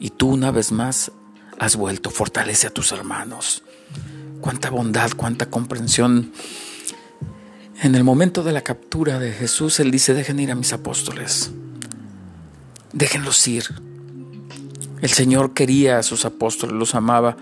Y 0.00 0.10
tú 0.10 0.28
una 0.28 0.50
vez 0.50 0.72
más 0.72 1.12
has 1.58 1.76
vuelto, 1.76 2.10
fortalece 2.10 2.66
a 2.66 2.70
tus 2.70 2.92
hermanos. 2.92 3.62
Cuánta 4.40 4.70
bondad, 4.70 5.10
cuánta 5.16 5.46
comprensión. 5.46 6.32
En 7.82 7.94
el 7.94 8.04
momento 8.04 8.42
de 8.42 8.52
la 8.52 8.62
captura 8.62 9.18
de 9.18 9.32
Jesús, 9.32 9.80
Él 9.80 9.90
dice, 9.90 10.14
dejen 10.14 10.40
ir 10.40 10.50
a 10.50 10.54
mis 10.54 10.72
apóstoles. 10.72 11.50
Déjenlos 12.92 13.46
ir. 13.48 13.64
El 15.00 15.10
Señor 15.10 15.54
quería 15.54 15.98
a 15.98 16.02
sus 16.02 16.24
apóstoles, 16.24 16.74
los 16.74 16.94
amaba. 16.94 17.36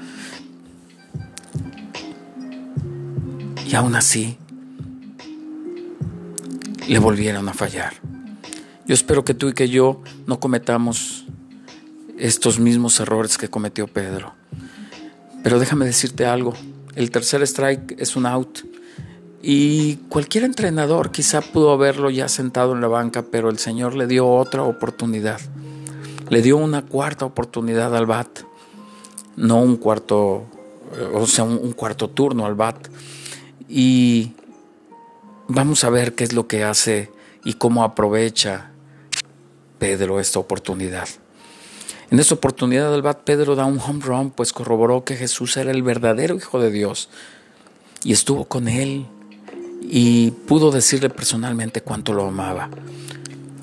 Y 3.66 3.74
aún 3.74 3.94
así, 3.94 4.38
le 6.88 6.98
volvieron 6.98 7.48
a 7.48 7.54
fallar. 7.54 7.94
Yo 8.86 8.94
espero 8.94 9.24
que 9.24 9.34
tú 9.34 9.48
y 9.48 9.52
que 9.52 9.68
yo 9.68 10.00
no 10.26 10.38
cometamos 10.38 11.24
estos 12.18 12.60
mismos 12.60 13.00
errores 13.00 13.36
que 13.36 13.48
cometió 13.48 13.88
Pedro. 13.88 14.34
Pero 15.42 15.58
déjame 15.58 15.86
decirte 15.86 16.24
algo, 16.24 16.54
el 16.94 17.10
tercer 17.10 17.42
strike 17.42 18.00
es 18.00 18.14
un 18.14 18.26
out. 18.26 18.60
Y 19.42 19.96
cualquier 20.08 20.44
entrenador 20.44 21.10
quizá 21.10 21.40
pudo 21.40 21.72
haberlo 21.72 22.10
ya 22.10 22.28
sentado 22.28 22.74
en 22.74 22.80
la 22.80 22.86
banca, 22.86 23.24
pero 23.28 23.50
el 23.50 23.58
Señor 23.58 23.96
le 23.96 24.06
dio 24.06 24.28
otra 24.28 24.62
oportunidad. 24.62 25.40
Le 26.28 26.40
dio 26.40 26.56
una 26.56 26.82
cuarta 26.82 27.24
oportunidad 27.24 27.96
al 27.96 28.06
BAT. 28.06 28.42
No 29.34 29.60
un 29.60 29.78
cuarto, 29.78 30.46
o 31.12 31.26
sea, 31.26 31.42
un, 31.42 31.72
cuarto 31.72 32.08
turno 32.08 32.46
al 32.46 32.54
BAT. 32.54 32.88
Y 33.68 34.32
vamos 35.48 35.82
a 35.82 35.90
ver 35.90 36.14
qué 36.14 36.22
es 36.22 36.34
lo 36.34 36.46
que 36.46 36.62
hace 36.62 37.10
y 37.44 37.54
cómo 37.54 37.82
aprovecha 37.82 38.70
Pedro 39.78 40.20
esta 40.20 40.38
oportunidad. 40.38 41.08
En 42.10 42.20
esta 42.20 42.34
oportunidad 42.34 42.92
del 42.92 43.02
BAT, 43.02 43.24
Pedro 43.24 43.56
da 43.56 43.64
un 43.64 43.80
home 43.80 44.04
run, 44.04 44.30
pues 44.30 44.52
corroboró 44.52 45.04
que 45.04 45.16
Jesús 45.16 45.56
era 45.56 45.72
el 45.72 45.82
verdadero 45.82 46.36
Hijo 46.36 46.60
de 46.60 46.70
Dios 46.70 47.08
y 48.04 48.12
estuvo 48.12 48.44
con 48.44 48.68
él 48.68 49.06
y 49.82 50.30
pudo 50.30 50.70
decirle 50.70 51.10
personalmente 51.10 51.80
cuánto 51.80 52.12
lo 52.12 52.26
amaba. 52.26 52.70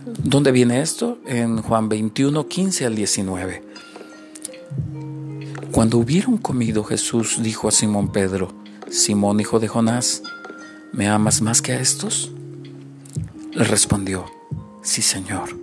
¿Dónde 0.05 0.51
viene 0.51 0.81
esto? 0.81 1.19
En 1.25 1.61
Juan 1.61 1.87
21, 1.89 2.47
15 2.47 2.85
al 2.85 2.95
19. 2.95 3.63
Cuando 5.71 5.97
hubieron 5.97 6.37
comido, 6.37 6.83
Jesús 6.83 7.37
dijo 7.41 7.67
a 7.67 7.71
Simón 7.71 8.11
Pedro, 8.11 8.53
Simón 8.91 9.39
hijo 9.39 9.59
de 9.59 9.67
Jonás, 9.67 10.21
¿me 10.91 11.07
amas 11.07 11.41
más 11.41 11.61
que 11.61 11.71
a 11.71 11.79
estos? 11.79 12.31
Le 13.53 13.63
respondió, 13.63 14.25
sí 14.83 15.01
Señor, 15.01 15.62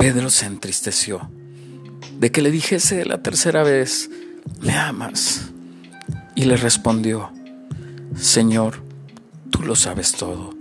Pedro 0.00 0.30
se 0.30 0.46
entristeció 0.46 1.30
de 2.18 2.32
que 2.32 2.40
le 2.40 2.50
dijese 2.50 3.04
la 3.04 3.22
tercera 3.22 3.62
vez, 3.62 4.08
¿me 4.62 4.72
amas? 4.72 5.50
Y 6.34 6.44
le 6.44 6.56
respondió, 6.56 7.30
Señor, 8.16 8.82
tú 9.50 9.60
lo 9.60 9.76
sabes 9.76 10.12
todo. 10.12 10.54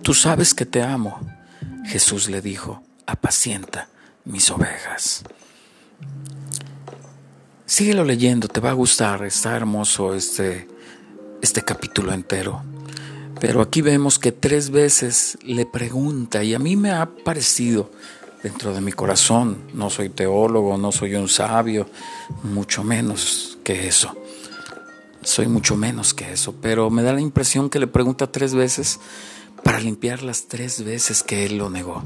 Tú 0.00 0.14
sabes 0.14 0.54
que 0.54 0.64
te 0.64 0.82
amo. 0.82 1.20
Jesús 1.84 2.30
le 2.30 2.40
dijo, 2.40 2.82
apacienta 3.04 3.90
mis 4.24 4.50
ovejas. 4.50 5.24
Síguelo 7.66 8.02
leyendo, 8.02 8.48
te 8.48 8.60
va 8.60 8.70
a 8.70 8.72
gustar, 8.72 9.26
está 9.26 9.54
hermoso 9.54 10.14
este, 10.14 10.68
este 11.42 11.60
capítulo 11.60 12.14
entero. 12.14 12.62
Pero 13.38 13.60
aquí 13.60 13.82
vemos 13.82 14.18
que 14.18 14.32
tres 14.32 14.70
veces 14.70 15.36
le 15.44 15.66
pregunta 15.66 16.42
y 16.42 16.54
a 16.54 16.58
mí 16.58 16.76
me 16.76 16.92
ha 16.92 17.04
parecido 17.04 17.90
dentro 18.44 18.72
de 18.72 18.80
mi 18.80 18.92
corazón, 18.92 19.58
no 19.74 19.90
soy 19.90 20.10
teólogo, 20.10 20.78
no 20.78 20.92
soy 20.92 21.16
un 21.16 21.28
sabio, 21.28 21.88
mucho 22.44 22.84
menos 22.84 23.58
que 23.64 23.88
eso 23.88 24.14
soy 25.24 25.46
mucho 25.46 25.76
menos 25.76 26.14
que 26.14 26.32
eso, 26.32 26.54
pero 26.60 26.90
me 26.90 27.02
da 27.02 27.12
la 27.12 27.20
impresión 27.20 27.70
que 27.70 27.78
le 27.78 27.86
pregunta 27.86 28.30
tres 28.30 28.54
veces 28.54 29.00
para 29.62 29.80
limpiar 29.80 30.22
las 30.22 30.46
tres 30.46 30.84
veces 30.84 31.22
que 31.22 31.46
él 31.46 31.58
lo 31.58 31.70
negó. 31.70 32.02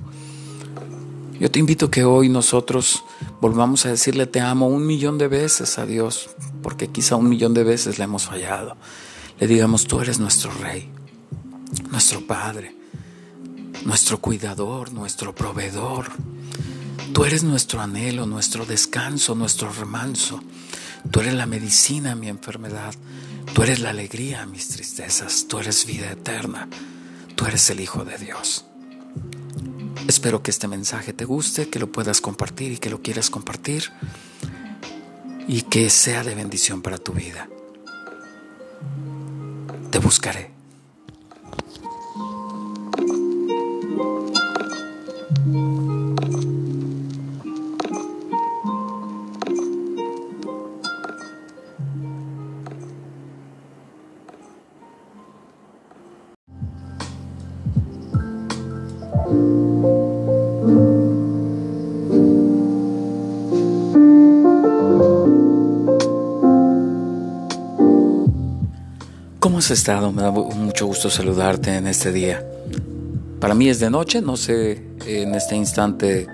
Yo 1.38 1.50
te 1.50 1.58
invito 1.58 1.90
que 1.90 2.04
hoy 2.04 2.28
nosotros 2.28 3.04
volvamos 3.40 3.86
a 3.86 3.90
decirle 3.90 4.26
te 4.26 4.40
amo 4.40 4.68
un 4.68 4.86
millón 4.86 5.18
de 5.18 5.28
veces 5.28 5.78
a 5.78 5.86
Dios, 5.86 6.30
porque 6.62 6.88
quizá 6.88 7.16
un 7.16 7.28
millón 7.28 7.54
de 7.54 7.64
veces 7.64 7.98
le 7.98 8.04
hemos 8.04 8.26
fallado. 8.26 8.76
Le 9.38 9.46
digamos, 9.46 9.86
tú 9.86 10.00
eres 10.00 10.18
nuestro 10.18 10.50
rey, 10.52 10.90
nuestro 11.90 12.26
padre, 12.26 12.74
nuestro 13.88 14.20
cuidador, 14.20 14.92
nuestro 14.92 15.34
proveedor. 15.34 16.12
Tú 17.14 17.24
eres 17.24 17.42
nuestro 17.42 17.80
anhelo, 17.80 18.26
nuestro 18.26 18.66
descanso, 18.66 19.34
nuestro 19.34 19.72
remanso. 19.72 20.42
Tú 21.10 21.20
eres 21.20 21.32
la 21.32 21.46
medicina 21.46 22.12
a 22.12 22.14
mi 22.14 22.28
enfermedad. 22.28 22.94
Tú 23.54 23.62
eres 23.62 23.80
la 23.80 23.88
alegría 23.88 24.42
a 24.42 24.46
mis 24.46 24.68
tristezas. 24.68 25.46
Tú 25.48 25.58
eres 25.58 25.86
vida 25.86 26.12
eterna. 26.12 26.68
Tú 27.34 27.46
eres 27.46 27.70
el 27.70 27.80
Hijo 27.80 28.04
de 28.04 28.18
Dios. 28.18 28.66
Espero 30.06 30.42
que 30.42 30.50
este 30.50 30.68
mensaje 30.68 31.14
te 31.14 31.24
guste, 31.24 31.70
que 31.70 31.78
lo 31.78 31.90
puedas 31.90 32.20
compartir 32.20 32.72
y 32.72 32.76
que 32.76 32.90
lo 32.90 33.00
quieras 33.00 33.30
compartir 33.30 33.90
y 35.48 35.62
que 35.62 35.88
sea 35.88 36.24
de 36.24 36.34
bendición 36.34 36.82
para 36.82 36.98
tu 36.98 37.14
vida. 37.14 37.48
Te 39.90 39.98
buscaré. 39.98 40.57
¿Cómo 59.28 59.36
has 69.58 69.70
estado? 69.70 70.12
Me 70.12 70.22
da 70.22 70.30
mucho 70.30 70.86
gusto 70.86 71.10
saludarte 71.10 71.76
en 71.76 71.86
este 71.86 72.10
día. 72.10 72.42
Para 73.38 73.54
mí 73.54 73.68
es 73.68 73.80
de 73.80 73.90
noche, 73.90 74.22
no 74.22 74.38
sé 74.38 74.82
en 75.04 75.34
este 75.34 75.56
instante 75.56 76.26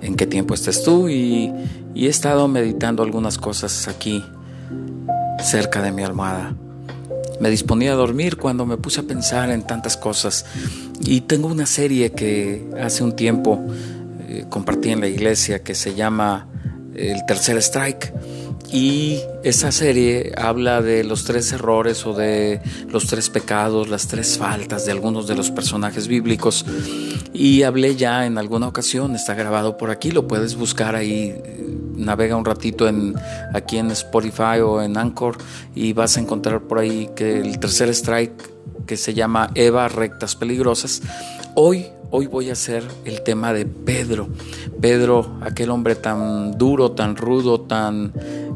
en 0.00 0.14
qué 0.14 0.26
tiempo 0.26 0.54
estés 0.54 0.82
tú 0.82 1.10
y, 1.10 1.52
y 1.94 2.06
he 2.06 2.08
estado 2.08 2.48
meditando 2.48 3.02
algunas 3.02 3.36
cosas 3.36 3.88
aquí 3.88 4.24
cerca 5.44 5.82
de 5.82 5.92
mi 5.92 6.02
almohada. 6.02 6.56
Me 7.40 7.50
disponía 7.50 7.92
a 7.92 7.96
dormir 7.96 8.38
cuando 8.38 8.64
me 8.64 8.78
puse 8.78 9.00
a 9.00 9.02
pensar 9.02 9.50
en 9.50 9.62
tantas 9.62 9.98
cosas 9.98 10.46
y 11.00 11.22
tengo 11.22 11.48
una 11.48 11.66
serie 11.66 12.12
que 12.12 12.64
hace 12.80 13.04
un 13.04 13.14
tiempo 13.14 13.64
eh, 14.28 14.44
compartí 14.48 14.90
en 14.90 15.00
la 15.00 15.08
iglesia 15.08 15.62
que 15.62 15.74
se 15.74 15.94
llama 15.94 16.48
El 16.94 17.24
Tercer 17.26 17.56
Strike 17.58 18.12
y 18.72 19.20
esa 19.44 19.70
serie 19.70 20.32
habla 20.36 20.82
de 20.82 21.04
los 21.04 21.24
tres 21.24 21.52
errores 21.52 22.04
o 22.04 22.14
de 22.14 22.60
los 22.88 23.06
tres 23.06 23.30
pecados, 23.30 23.88
las 23.88 24.08
tres 24.08 24.38
faltas 24.38 24.86
de 24.86 24.92
algunos 24.92 25.28
de 25.28 25.36
los 25.36 25.50
personajes 25.50 26.08
bíblicos. 26.08 26.66
Y 27.32 27.62
hablé 27.62 27.94
ya 27.96 28.26
en 28.26 28.38
alguna 28.38 28.66
ocasión, 28.66 29.14
está 29.14 29.34
grabado 29.34 29.76
por 29.76 29.90
aquí, 29.90 30.10
lo 30.10 30.26
puedes 30.26 30.56
buscar 30.56 30.96
ahí, 30.96 31.34
navega 32.06 32.36
un 32.36 32.44
ratito 32.44 32.88
en, 32.88 33.14
aquí 33.52 33.76
en 33.76 33.90
Spotify 33.90 34.60
o 34.64 34.80
en 34.80 34.96
Anchor 34.96 35.36
y 35.74 35.92
vas 35.92 36.16
a 36.16 36.20
encontrar 36.20 36.62
por 36.62 36.78
ahí 36.78 37.10
que 37.14 37.38
el 37.40 37.58
tercer 37.58 37.90
strike 37.90 38.50
que 38.86 38.96
se 38.96 39.12
llama 39.12 39.50
Eva 39.54 39.88
Rectas 39.88 40.36
Peligrosas. 40.36 41.02
Hoy 41.54 41.86
Hoy 42.10 42.28
voy 42.28 42.50
a 42.50 42.52
hacer 42.52 42.84
el 43.04 43.22
tema 43.22 43.52
de 43.52 43.66
Pedro. 43.66 44.28
Pedro, 44.80 45.38
aquel 45.40 45.70
hombre 45.70 45.96
tan 45.96 46.56
duro, 46.56 46.92
tan 46.92 47.16
rudo, 47.16 47.62
tan, 47.62 48.12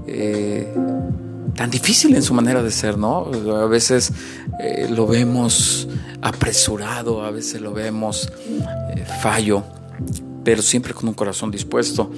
eh, 0.06 0.72
tan 1.56 1.70
difícil 1.70 2.14
en 2.14 2.22
su 2.22 2.32
manera 2.32 2.62
de 2.62 2.70
ser, 2.70 2.96
¿no? 2.96 3.26
A 3.56 3.66
veces 3.66 4.12
eh, 4.60 4.88
lo 4.88 5.06
vemos 5.06 5.88
apresurado, 6.22 7.24
a 7.24 7.32
veces 7.32 7.60
lo 7.60 7.72
vemos 7.72 8.30
eh, 8.94 9.04
fallo, 9.20 9.64
pero 10.50 10.62
siempre 10.62 10.94
con 10.94 11.06
un 11.06 11.14
corazón 11.14 11.52
dispuesto. 11.52 12.10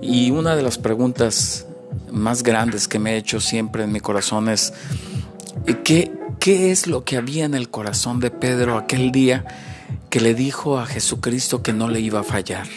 Y 0.00 0.30
una 0.30 0.54
de 0.54 0.62
las 0.62 0.78
preguntas 0.78 1.66
más 2.12 2.44
grandes 2.44 2.86
que 2.86 3.00
me 3.00 3.14
he 3.14 3.16
hecho 3.16 3.40
siempre 3.40 3.82
en 3.82 3.90
mi 3.90 3.98
corazón 3.98 4.48
es, 4.48 4.72
¿qué, 5.82 6.12
qué 6.38 6.70
es 6.70 6.86
lo 6.86 7.02
que 7.02 7.16
había 7.16 7.44
en 7.44 7.54
el 7.54 7.70
corazón 7.70 8.20
de 8.20 8.30
Pedro 8.30 8.78
aquel 8.78 9.10
día? 9.10 9.44
que 10.10 10.20
le 10.20 10.34
dijo 10.34 10.78
a 10.78 10.86
Jesucristo 10.86 11.62
que 11.62 11.72
no 11.72 11.88
le 11.88 11.98
iba 11.98 12.20
a 12.20 12.22
fallar. 12.22 12.68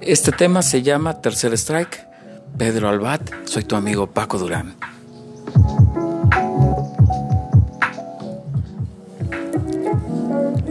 Este 0.00 0.32
tema 0.32 0.62
se 0.62 0.82
llama 0.82 1.20
Tercer 1.20 1.52
Strike. 1.52 2.04
Pedro 2.58 2.88
Albat, 2.88 3.30
soy 3.44 3.62
tu 3.62 3.76
amigo 3.76 4.08
Paco 4.08 4.38
Durán. 4.38 4.74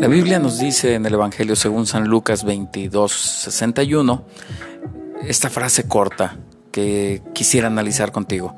La 0.05 0.11
Biblia 0.11 0.37
nos 0.37 0.59
dice 0.59 0.93
en 0.93 1.03
el 1.07 1.15
Evangelio 1.15 1.55
según 1.55 1.87
San 1.87 2.07
Lucas 2.07 2.43
22, 2.43 3.11
61, 3.11 4.23
esta 5.23 5.49
frase 5.49 5.87
corta 5.87 6.37
que 6.71 7.23
quisiera 7.33 7.65
analizar 7.65 8.11
contigo. 8.11 8.55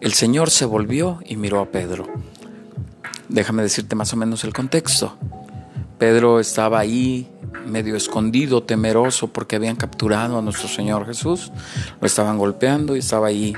El 0.00 0.14
Señor 0.14 0.50
se 0.50 0.64
volvió 0.64 1.20
y 1.24 1.36
miró 1.36 1.60
a 1.60 1.66
Pedro. 1.66 2.08
Déjame 3.28 3.62
decirte 3.62 3.94
más 3.94 4.12
o 4.12 4.16
menos 4.16 4.42
el 4.42 4.52
contexto. 4.52 5.16
Pedro 5.98 6.40
estaba 6.40 6.80
ahí 6.80 7.30
medio 7.64 7.94
escondido, 7.94 8.64
temeroso, 8.64 9.28
porque 9.28 9.54
habían 9.54 9.76
capturado 9.76 10.36
a 10.36 10.42
nuestro 10.42 10.66
Señor 10.66 11.06
Jesús. 11.06 11.52
Lo 12.00 12.08
estaban 12.08 12.38
golpeando 12.38 12.96
y 12.96 12.98
estaba 12.98 13.28
ahí 13.28 13.54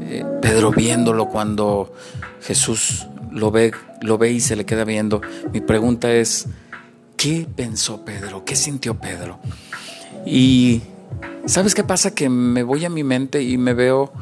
eh, 0.00 0.24
Pedro 0.42 0.72
viéndolo 0.72 1.28
cuando 1.28 1.94
Jesús 2.40 3.06
lo 3.36 3.50
ve, 3.50 3.72
lo 4.00 4.18
ve 4.18 4.32
y 4.32 4.40
se 4.40 4.56
le 4.56 4.64
queda 4.64 4.84
viendo. 4.84 5.20
Mi 5.52 5.60
pregunta 5.60 6.12
es, 6.12 6.46
¿qué 7.16 7.46
pensó 7.54 8.04
Pedro? 8.04 8.44
¿Qué 8.44 8.56
sintió 8.56 8.98
Pedro? 8.98 9.38
Y 10.24 10.80
¿sabes 11.44 11.74
qué 11.74 11.84
pasa? 11.84 12.14
Que 12.14 12.28
me 12.28 12.62
voy 12.62 12.84
a 12.86 12.90
mi 12.90 13.04
mente 13.04 13.42
y 13.42 13.58
me 13.58 13.74
veo 13.74 14.12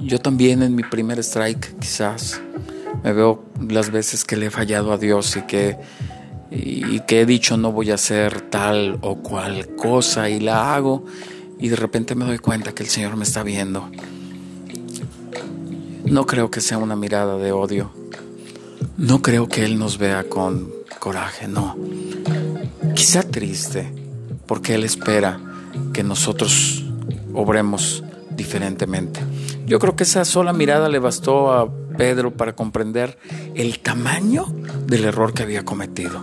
yo 0.00 0.20
también 0.20 0.62
en 0.62 0.74
mi 0.74 0.84
primer 0.84 1.18
strike, 1.18 1.78
quizás. 1.80 2.40
Me 3.02 3.12
veo 3.12 3.44
las 3.68 3.90
veces 3.90 4.24
que 4.24 4.36
le 4.36 4.46
he 4.46 4.50
fallado 4.50 4.92
a 4.92 4.98
Dios 4.98 5.36
y 5.36 5.42
que 5.42 5.76
y 6.48 7.00
que 7.00 7.22
he 7.22 7.26
dicho 7.26 7.56
no 7.56 7.72
voy 7.72 7.90
a 7.90 7.94
hacer 7.94 8.40
tal 8.40 8.98
o 9.02 9.16
cual 9.16 9.74
cosa 9.74 10.30
y 10.30 10.38
la 10.38 10.76
hago 10.76 11.04
y 11.58 11.68
de 11.68 11.76
repente 11.76 12.14
me 12.14 12.24
doy 12.24 12.38
cuenta 12.38 12.72
que 12.72 12.84
el 12.84 12.88
Señor 12.88 13.16
me 13.16 13.24
está 13.24 13.42
viendo. 13.42 13.90
No 16.04 16.24
creo 16.24 16.50
que 16.52 16.60
sea 16.60 16.78
una 16.78 16.94
mirada 16.94 17.36
de 17.36 17.50
odio. 17.50 18.05
No 18.96 19.22
creo 19.22 19.48
que 19.48 19.64
Él 19.64 19.78
nos 19.78 19.98
vea 19.98 20.24
con 20.24 20.70
coraje, 20.98 21.48
no. 21.48 21.76
Quizá 22.94 23.22
triste, 23.22 23.92
porque 24.46 24.74
Él 24.74 24.84
espera 24.84 25.40
que 25.92 26.02
nosotros 26.02 26.84
obremos 27.34 28.02
diferentemente. 28.30 29.20
Yo 29.66 29.78
creo 29.78 29.96
que 29.96 30.04
esa 30.04 30.24
sola 30.24 30.52
mirada 30.52 30.88
le 30.88 30.98
bastó 30.98 31.52
a 31.52 31.70
Pedro 31.96 32.32
para 32.32 32.54
comprender 32.54 33.18
el 33.54 33.80
tamaño 33.80 34.46
del 34.86 35.04
error 35.04 35.32
que 35.32 35.42
había 35.42 35.64
cometido. 35.64 36.22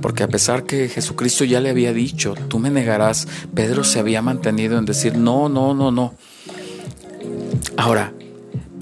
Porque 0.00 0.22
a 0.22 0.28
pesar 0.28 0.64
que 0.64 0.88
Jesucristo 0.88 1.44
ya 1.44 1.60
le 1.60 1.70
había 1.70 1.92
dicho, 1.92 2.34
tú 2.48 2.58
me 2.58 2.70
negarás, 2.70 3.28
Pedro 3.54 3.84
se 3.84 4.00
había 4.00 4.20
mantenido 4.20 4.78
en 4.78 4.84
decir, 4.84 5.16
no, 5.16 5.48
no, 5.48 5.74
no, 5.74 5.90
no. 5.90 6.14
Ahora, 7.76 8.12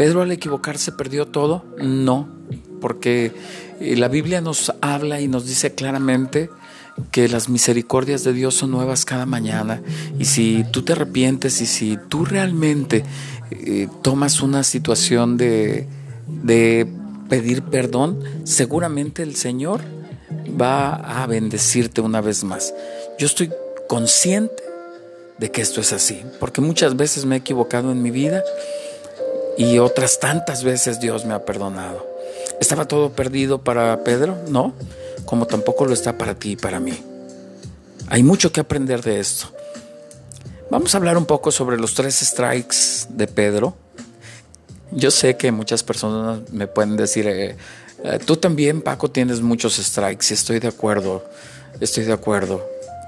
¿Pedro 0.00 0.22
al 0.22 0.32
equivocarse 0.32 0.92
perdió 0.92 1.26
todo? 1.26 1.62
No, 1.76 2.26
porque 2.80 3.34
eh, 3.80 3.96
la 3.96 4.08
Biblia 4.08 4.40
nos 4.40 4.72
habla 4.80 5.20
y 5.20 5.28
nos 5.28 5.44
dice 5.44 5.74
claramente 5.74 6.48
que 7.10 7.28
las 7.28 7.50
misericordias 7.50 8.24
de 8.24 8.32
Dios 8.32 8.54
son 8.54 8.70
nuevas 8.70 9.04
cada 9.04 9.26
mañana 9.26 9.82
y 10.18 10.24
si 10.24 10.64
tú 10.72 10.80
te 10.80 10.94
arrepientes 10.94 11.60
y 11.60 11.66
si 11.66 11.98
tú 12.08 12.24
realmente 12.24 13.04
eh, 13.50 13.88
tomas 14.00 14.40
una 14.40 14.64
situación 14.64 15.36
de, 15.36 15.86
de 16.44 16.90
pedir 17.28 17.64
perdón, 17.64 18.20
seguramente 18.44 19.22
el 19.22 19.36
Señor 19.36 19.82
va 20.58 20.94
a 20.94 21.26
bendecirte 21.26 22.00
una 22.00 22.22
vez 22.22 22.42
más. 22.42 22.72
Yo 23.18 23.26
estoy 23.26 23.50
consciente 23.86 24.62
de 25.38 25.50
que 25.50 25.60
esto 25.60 25.82
es 25.82 25.92
así, 25.92 26.22
porque 26.38 26.62
muchas 26.62 26.96
veces 26.96 27.26
me 27.26 27.34
he 27.34 27.38
equivocado 27.40 27.92
en 27.92 28.02
mi 28.02 28.10
vida 28.10 28.42
y 29.56 29.78
otras 29.78 30.20
tantas 30.20 30.64
veces 30.64 31.00
Dios 31.00 31.24
me 31.24 31.34
ha 31.34 31.44
perdonado. 31.44 32.06
¿Estaba 32.60 32.86
todo 32.86 33.10
perdido 33.12 33.62
para 33.62 34.04
Pedro? 34.04 34.36
No, 34.48 34.74
como 35.24 35.46
tampoco 35.46 35.86
lo 35.86 35.94
está 35.94 36.18
para 36.18 36.34
ti 36.34 36.52
y 36.52 36.56
para 36.56 36.80
mí. 36.80 37.02
Hay 38.08 38.22
mucho 38.22 38.52
que 38.52 38.60
aprender 38.60 39.02
de 39.02 39.20
esto. 39.20 39.52
Vamos 40.70 40.94
a 40.94 40.98
hablar 40.98 41.16
un 41.16 41.26
poco 41.26 41.50
sobre 41.50 41.78
los 41.78 41.94
tres 41.94 42.16
strikes 42.16 43.06
de 43.08 43.26
Pedro. 43.26 43.74
Yo 44.92 45.10
sé 45.10 45.36
que 45.36 45.52
muchas 45.52 45.82
personas 45.82 46.50
me 46.52 46.66
pueden 46.66 46.96
decir, 46.96 47.26
eh, 47.28 47.56
eh, 48.04 48.18
tú 48.24 48.36
también, 48.36 48.82
Paco, 48.82 49.10
tienes 49.10 49.40
muchos 49.40 49.76
strikes 49.76 50.26
y 50.30 50.34
estoy 50.34 50.58
de 50.58 50.68
acuerdo, 50.68 51.24
estoy 51.80 52.04
de 52.04 52.12
acuerdo. 52.12 52.64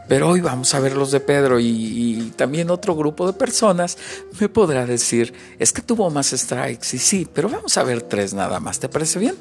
Pero 0.08 0.28
hoy 0.28 0.40
vamos 0.40 0.74
a 0.74 0.80
ver 0.80 0.96
los 0.96 1.10
de 1.10 1.20
Pedro 1.20 1.60
y, 1.60 2.32
también 2.36 2.70
otro 2.70 2.94
grupo 2.94 3.26
de 3.26 3.32
personas 3.32 3.96
me 4.40 4.48
podrá 4.48 4.84
decir, 4.84 5.32
es 5.58 5.72
que 5.72 5.82
tuvo 5.82 6.10
más 6.10 6.30
strikes 6.30 6.88
y 6.92 6.98
sí, 6.98 7.28
pero 7.32 7.48
vamos 7.48 7.76
a 7.76 7.82
ver 7.84 8.02
tres 8.02 8.34
nada 8.34 8.60
más, 8.60 8.80
¿te 8.80 8.88
parece 8.88 9.18
bien? 9.18 9.36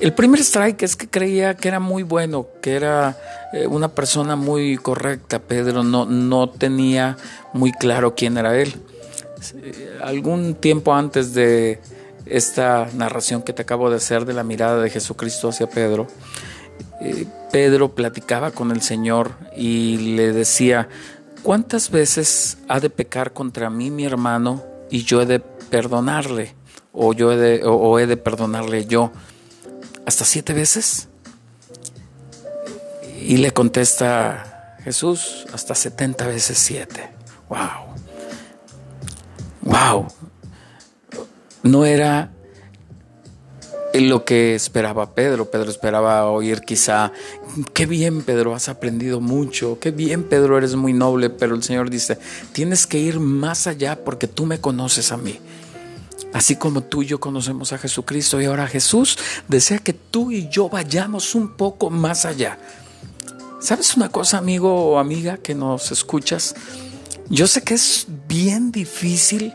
El 0.00 0.12
primer 0.12 0.40
strike 0.40 0.82
es 0.82 0.96
que 0.96 1.08
creía 1.08 1.56
que 1.56 1.68
era 1.68 1.78
muy 1.78 2.02
bueno, 2.02 2.48
que 2.60 2.74
era 2.74 3.16
eh, 3.52 3.66
una 3.66 3.88
persona 3.88 4.34
muy 4.34 4.76
correcta. 4.76 5.38
Pedro 5.38 5.84
no, 5.84 6.04
no 6.04 6.50
tenía 6.50 7.16
muy 7.52 7.72
claro 7.72 8.14
quién 8.14 8.36
era 8.36 8.60
él. 8.60 8.74
Algún 10.02 10.56
tiempo 10.56 10.94
antes 10.94 11.32
de 11.32 11.80
esta 12.26 12.88
narración 12.94 13.42
que 13.42 13.52
te 13.52 13.62
acabo 13.62 13.88
de 13.88 13.96
hacer 13.96 14.24
de 14.24 14.32
la 14.32 14.42
mirada 14.42 14.82
de 14.82 14.90
Jesucristo 14.90 15.48
hacia 15.48 15.68
Pedro, 15.68 16.08
eh, 17.04 17.26
Pedro 17.52 17.94
platicaba 17.94 18.50
con 18.50 18.70
el 18.70 18.82
Señor 18.82 19.32
y 19.56 20.16
le 20.16 20.32
decía, 20.32 20.88
¿cuántas 21.42 21.90
veces 21.90 22.58
ha 22.68 22.80
de 22.80 22.90
pecar 22.90 23.32
contra 23.32 23.70
mí 23.70 23.90
mi 23.90 24.04
hermano 24.04 24.64
y 24.90 25.04
yo 25.04 25.22
he 25.22 25.26
de 25.26 25.40
perdonarle? 25.40 26.54
O, 26.92 27.12
yo 27.12 27.32
he 27.32 27.36
de, 27.36 27.64
o 27.64 27.98
he 27.98 28.06
de 28.06 28.16
perdonarle 28.16 28.86
yo. 28.86 29.12
¿Hasta 30.06 30.24
siete 30.24 30.52
veces? 30.52 31.08
Y 33.20 33.38
le 33.38 33.52
contesta 33.52 34.76
Jesús, 34.82 35.46
hasta 35.52 35.74
setenta 35.74 36.26
veces 36.26 36.58
siete. 36.58 37.10
¡Wow! 37.48 37.94
¡Wow! 39.62 40.08
no 41.64 41.86
era 41.86 42.30
lo 44.00 44.24
que 44.24 44.54
esperaba 44.54 45.14
Pedro. 45.14 45.50
Pedro 45.50 45.70
esperaba 45.70 46.28
oír 46.30 46.62
quizá, 46.62 47.12
qué 47.72 47.86
bien 47.86 48.22
Pedro, 48.22 48.54
has 48.54 48.68
aprendido 48.68 49.20
mucho, 49.20 49.78
qué 49.78 49.92
bien 49.92 50.24
Pedro, 50.24 50.58
eres 50.58 50.74
muy 50.74 50.92
noble, 50.92 51.30
pero 51.30 51.54
el 51.54 51.62
Señor 51.62 51.90
dice, 51.90 52.18
tienes 52.52 52.86
que 52.86 52.98
ir 52.98 53.20
más 53.20 53.66
allá 53.66 54.04
porque 54.04 54.26
tú 54.26 54.46
me 54.46 54.60
conoces 54.60 55.12
a 55.12 55.16
mí. 55.16 55.38
Así 56.32 56.56
como 56.56 56.82
tú 56.82 57.02
y 57.02 57.06
yo 57.06 57.20
conocemos 57.20 57.72
a 57.72 57.78
Jesucristo 57.78 58.40
y 58.40 58.46
ahora 58.46 58.66
Jesús 58.66 59.16
desea 59.46 59.78
que 59.78 59.92
tú 59.92 60.32
y 60.32 60.48
yo 60.48 60.68
vayamos 60.68 61.36
un 61.36 61.56
poco 61.56 61.90
más 61.90 62.24
allá. 62.24 62.58
¿Sabes 63.60 63.96
una 63.96 64.08
cosa, 64.08 64.38
amigo 64.38 64.90
o 64.90 64.98
amiga 64.98 65.36
que 65.36 65.54
nos 65.54 65.92
escuchas? 65.92 66.56
Yo 67.30 67.46
sé 67.46 67.62
que 67.62 67.74
es 67.74 68.08
bien 68.26 68.72
difícil 68.72 69.54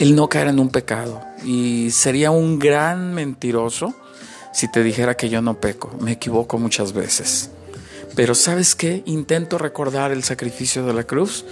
el 0.00 0.16
no 0.16 0.28
caer 0.28 0.48
en 0.48 0.58
un 0.58 0.70
pecado 0.70 1.33
y 1.44 1.90
sería 1.90 2.30
un 2.30 2.58
gran 2.58 3.14
mentiroso 3.14 3.94
si 4.52 4.70
te 4.70 4.82
dijera 4.82 5.16
que 5.16 5.28
yo 5.28 5.42
no 5.42 5.60
peco. 5.60 5.90
Me 6.00 6.12
equivoco 6.12 6.58
muchas 6.58 6.92
veces. 6.92 7.50
Pero 8.14 8.34
¿sabes 8.34 8.74
qué? 8.74 9.02
Intento 9.06 9.58
recordar 9.58 10.12
el 10.12 10.22
sacrificio 10.22 10.86
de 10.86 10.94
la 10.94 11.04
cruz 11.04 11.44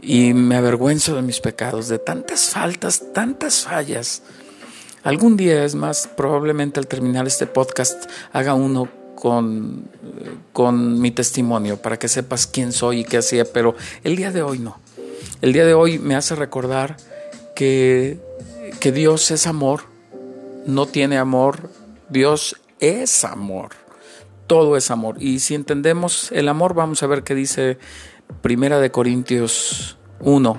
y 0.00 0.32
me 0.32 0.56
avergüenzo 0.56 1.14
de 1.16 1.22
mis 1.22 1.40
pecados, 1.40 1.88
de 1.88 1.98
tantas 1.98 2.50
faltas, 2.50 3.12
tantas 3.12 3.62
fallas. 3.62 4.22
Algún 5.02 5.36
día, 5.36 5.64
es 5.64 5.74
más, 5.74 6.08
probablemente 6.16 6.78
al 6.78 6.86
terminar 6.86 7.26
este 7.26 7.46
podcast 7.46 8.08
haga 8.32 8.54
uno 8.54 8.88
con, 9.16 9.88
con 10.52 11.00
mi 11.00 11.10
testimonio 11.10 11.76
para 11.76 11.98
que 11.98 12.08
sepas 12.08 12.46
quién 12.46 12.72
soy 12.72 13.00
y 13.00 13.04
qué 13.04 13.18
hacía, 13.18 13.44
pero 13.44 13.74
el 14.04 14.14
día 14.16 14.30
de 14.30 14.42
hoy 14.42 14.60
no. 14.60 14.78
El 15.40 15.52
día 15.52 15.64
de 15.64 15.74
hoy 15.74 15.98
me 15.98 16.14
hace 16.14 16.36
recordar 16.36 16.96
que, 17.56 18.18
que 18.82 18.90
Dios 18.90 19.30
es 19.30 19.46
amor, 19.46 19.82
no 20.66 20.86
tiene 20.86 21.16
amor, 21.16 21.70
Dios 22.08 22.60
es 22.80 23.22
amor, 23.22 23.76
todo 24.48 24.76
es 24.76 24.90
amor. 24.90 25.22
Y 25.22 25.38
si 25.38 25.54
entendemos 25.54 26.32
el 26.32 26.48
amor, 26.48 26.74
vamos 26.74 27.00
a 27.04 27.06
ver 27.06 27.22
qué 27.22 27.36
dice 27.36 27.78
Primera 28.40 28.80
de 28.80 28.90
Corintios 28.90 29.98
1, 30.18 30.58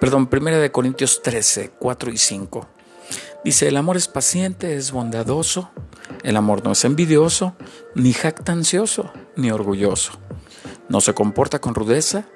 perdón, 0.00 0.26
Primera 0.26 0.58
de 0.58 0.70
Corintios 0.70 1.22
13, 1.22 1.70
4 1.78 2.10
y 2.10 2.18
5. 2.18 2.68
Dice, 3.42 3.68
el 3.68 3.78
amor 3.78 3.96
es 3.96 4.08
paciente, 4.08 4.76
es 4.76 4.92
bondadoso, 4.92 5.70
el 6.22 6.36
amor 6.36 6.62
no 6.62 6.72
es 6.72 6.84
envidioso, 6.84 7.56
ni 7.94 8.12
jactancioso, 8.12 9.10
ni 9.34 9.50
orgulloso. 9.50 10.12
No 10.90 11.00
se 11.00 11.14
comporta 11.14 11.58
con 11.58 11.74
rudeza, 11.74 12.26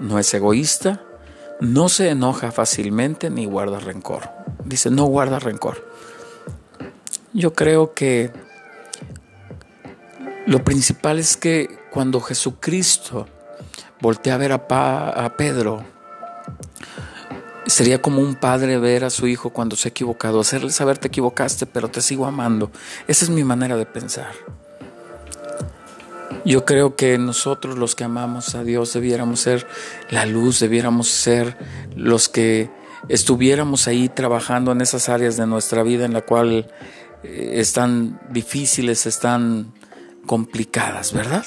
no 0.00 0.18
es 0.18 0.34
egoísta, 0.34 1.02
no 1.62 1.88
se 1.88 2.10
enoja 2.10 2.50
fácilmente 2.50 3.30
ni 3.30 3.46
guarda 3.46 3.78
rencor. 3.78 4.28
Dice, 4.64 4.90
no 4.90 5.04
guarda 5.04 5.38
rencor. 5.38 5.86
Yo 7.32 7.54
creo 7.54 7.94
que 7.94 8.32
lo 10.46 10.64
principal 10.64 11.20
es 11.20 11.36
que 11.36 11.78
cuando 11.90 12.20
Jesucristo 12.20 13.26
voltea 14.00 14.34
a 14.34 14.38
ver 14.38 14.52
a, 14.52 15.36
Pedro, 15.36 15.84
Sería 17.64 18.02
como 18.02 18.20
un 18.20 18.34
padre 18.34 18.76
ver 18.78 19.04
a 19.04 19.08
su 19.08 19.28
hijo 19.28 19.50
cuando 19.50 19.76
se 19.76 19.88
ha 19.88 19.90
equivocado, 19.90 20.40
hacerle 20.40 20.72
saber 20.72 20.98
te 20.98 21.08
equivocaste, 21.08 21.64
pero 21.64 21.88
te 21.88 22.02
sigo 22.02 22.26
amando. 22.26 22.72
Esa 23.06 23.24
es 23.24 23.30
mi 23.30 23.44
manera 23.44 23.76
de 23.76 23.86
pensar. 23.86 24.32
Yo 26.44 26.64
creo 26.64 26.96
que 26.96 27.18
nosotros 27.18 27.78
los 27.78 27.94
que 27.94 28.04
amamos 28.04 28.54
a 28.54 28.64
Dios 28.64 28.92
debiéramos 28.92 29.40
ser 29.40 29.66
la 30.10 30.26
luz, 30.26 30.58
debiéramos 30.60 31.08
ser 31.08 31.56
los 31.96 32.28
que 32.28 32.70
estuviéramos 33.08 33.86
ahí 33.88 34.08
trabajando 34.08 34.72
en 34.72 34.80
esas 34.80 35.08
áreas 35.08 35.36
de 35.36 35.46
nuestra 35.46 35.82
vida 35.82 36.04
en 36.04 36.12
la 36.12 36.22
cual 36.22 36.70
eh, 37.22 37.52
están 37.54 38.20
difíciles, 38.30 39.06
están 39.06 39.72
complicadas, 40.26 41.12
¿verdad? 41.12 41.44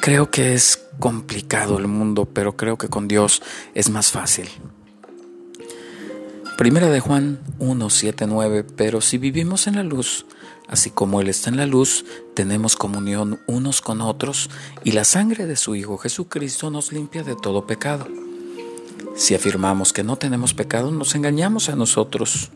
Creo 0.00 0.30
que 0.30 0.54
es 0.54 0.82
complicado 0.98 1.78
el 1.78 1.88
mundo, 1.88 2.26
pero 2.32 2.56
creo 2.56 2.78
que 2.78 2.88
con 2.88 3.08
Dios 3.08 3.42
es 3.74 3.90
más 3.90 4.10
fácil. 4.10 4.48
Primera 6.56 6.88
de 6.88 7.00
Juan 7.00 7.38
1, 7.58 7.90
7, 7.90 8.26
9, 8.26 8.64
pero 8.64 9.02
si 9.02 9.18
vivimos 9.18 9.66
en 9.66 9.76
la 9.76 9.82
luz, 9.82 10.24
así 10.68 10.88
como 10.88 11.20
Él 11.20 11.28
está 11.28 11.50
en 11.50 11.58
la 11.58 11.66
luz, 11.66 12.06
tenemos 12.32 12.76
comunión 12.76 13.40
unos 13.46 13.82
con 13.82 14.00
otros 14.00 14.48
y 14.82 14.92
la 14.92 15.04
sangre 15.04 15.44
de 15.44 15.56
su 15.56 15.74
Hijo 15.74 15.98
Jesucristo 15.98 16.70
nos 16.70 16.92
limpia 16.92 17.22
de 17.24 17.36
todo 17.36 17.66
pecado. 17.66 18.08
Si 19.16 19.34
afirmamos 19.34 19.92
que 19.92 20.02
no 20.02 20.16
tenemos 20.16 20.54
pecado, 20.54 20.90
nos 20.90 21.14
engañamos 21.14 21.68
a 21.68 21.76
nosotros. 21.76 22.50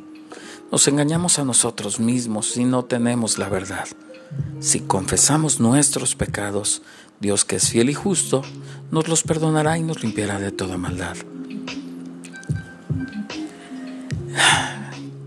Nos 0.73 0.89
engañamos 0.89 1.39
a 1.39 1.45
nosotros 1.45 2.01
mismos 2.01 2.57
y 2.57 2.65
no 2.65 2.87
tenemos 2.87 3.37
la 3.37 3.51
verdad. 3.51 3.87
Si 4.61 4.81
confesamos 4.81 5.61
nuestros 5.61 6.15
pecados, 6.15 6.81
Dios 7.21 7.45
que 7.45 7.57
es 7.57 7.69
fiel 7.69 7.91
y 7.91 7.95
justo, 7.95 8.41
nos 8.91 9.09
los 9.09 9.23
perdonará 9.25 9.77
y 9.77 9.83
nos 9.83 10.03
limpiará 10.03 10.39
de 10.39 10.53
toda 10.53 10.79
maldad. 10.79 11.19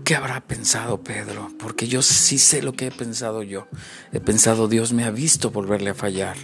¿Qué 0.04 0.14
habrá 0.14 0.40
pensado 0.40 1.02
Pedro? 1.02 1.50
Porque 1.58 1.88
yo 1.88 2.02
sí 2.02 2.38
sé 2.38 2.62
lo 2.62 2.74
que 2.74 2.88
he 2.88 2.90
pensado 2.90 3.42
yo. 3.42 3.68
He 4.12 4.20
pensado, 4.20 4.68
Dios 4.68 4.92
me 4.92 5.04
ha 5.04 5.10
visto 5.10 5.50
volverle 5.50 5.90
a 5.90 5.94
fallar. 5.94 6.36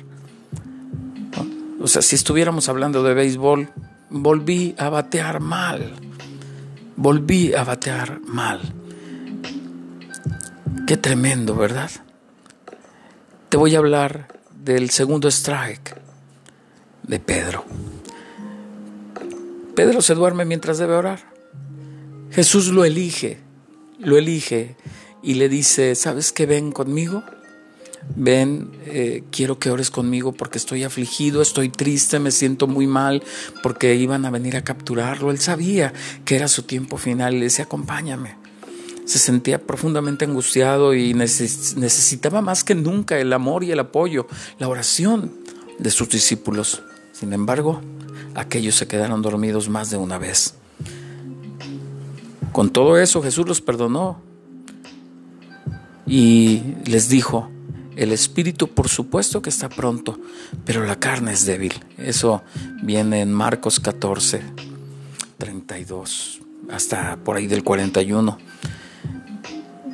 O 1.81 1.87
sea, 1.87 2.03
si 2.03 2.17
estuviéramos 2.17 2.69
hablando 2.69 3.03
de 3.03 3.15
béisbol, 3.15 3.69
volví 4.09 4.75
a 4.79 4.89
batear 4.89 5.41
mal. 5.41 5.93
Volví 6.97 7.55
a 7.55 7.65
batear 7.65 8.21
mal. 8.23 8.61
Qué 10.87 10.97
tremendo, 10.97 11.55
¿verdad? 11.55 11.91
Te 13.49 13.57
voy 13.57 13.75
a 13.75 13.79
hablar 13.79 14.29
del 14.55 14.91
segundo 14.91 15.29
strike 15.29 16.01
de 17.03 17.21
Pedro. 17.21 17.65
Pedro 19.75 20.03
se 20.03 20.15
duerme 20.15 20.45
mientras 20.45 20.79
debe 20.79 20.95
orar. 20.95 21.30
Jesús 22.31 22.69
lo 22.69 22.85
elige, 22.85 23.39
lo 23.99 24.17
elige 24.17 24.77
y 25.23 25.35
le 25.35 25.49
dice, 25.49 25.95
¿sabes 25.95 26.33
qué? 26.33 26.47
Ven 26.47 26.73
conmigo. 26.73 27.23
Ven, 28.17 28.71
eh, 28.87 29.25
quiero 29.31 29.59
que 29.59 29.71
ores 29.71 29.91
conmigo 29.91 30.33
porque 30.33 30.57
estoy 30.57 30.85
afligido, 30.85 31.43
estoy 31.43 31.69
triste, 31.69 32.19
me 32.19 32.31
siento 32.31 32.67
muy 32.67 32.87
mal 32.87 33.23
porque 33.63 33.95
iban 33.95 34.25
a 34.25 34.31
venir 34.31 34.57
a 34.57 34.65
capturarlo. 34.65 35.31
Él 35.31 35.39
sabía 35.39 35.93
que 36.25 36.37
era 36.37 36.49
su 36.49 36.63
tiempo 36.63 36.97
final 36.97 37.35
y 37.35 37.39
le 37.39 37.45
decía, 37.45 37.67
acompáñame 37.67 38.41
se 39.11 39.19
sentía 39.19 39.61
profundamente 39.61 40.25
angustiado 40.25 40.95
y 40.95 41.15
necesitaba 41.15 42.43
más 42.43 42.63
que 42.63 42.77
nunca 42.77 43.19
el 43.19 43.33
amor 43.33 43.65
y 43.65 43.73
el 43.73 43.81
apoyo, 43.81 44.29
la 44.61 44.69
oración 44.69 45.33
de 45.81 45.91
sus 45.91 46.09
discípulos. 46.09 46.85
Sin 47.11 47.33
embargo, 47.33 47.81
aquellos 48.37 48.77
se 48.77 48.87
quedaron 48.87 49.21
dormidos 49.21 49.69
más 49.69 49.91
de 49.91 49.97
una 49.97 50.17
vez. 50.17 50.55
Con 52.53 52.71
todo 52.71 52.99
eso 52.99 53.23
Jesús 53.23 53.47
los 53.47 53.61
perdonó 53.61 54.21
y 56.07 56.63
les 56.87 57.09
dijo, 57.09 57.49
el 57.97 58.13
espíritu 58.13 58.69
por 58.69 58.89
supuesto 58.89 59.43
que 59.43 59.51
está 59.51 59.69
pronto, 59.69 60.19
pero 60.65 60.85
la 60.85 60.99
carne 60.99 61.33
es 61.33 61.47
débil. 61.47 61.75
Eso 61.99 62.43
viene 62.83 63.21
en 63.21 63.33
Marcos 63.33 63.79
14, 63.79 64.43
32, 65.39 66.41
hasta 66.71 67.17
por 67.17 67.37
ahí 67.37 67.47
del 67.47 67.63
41 67.63 68.39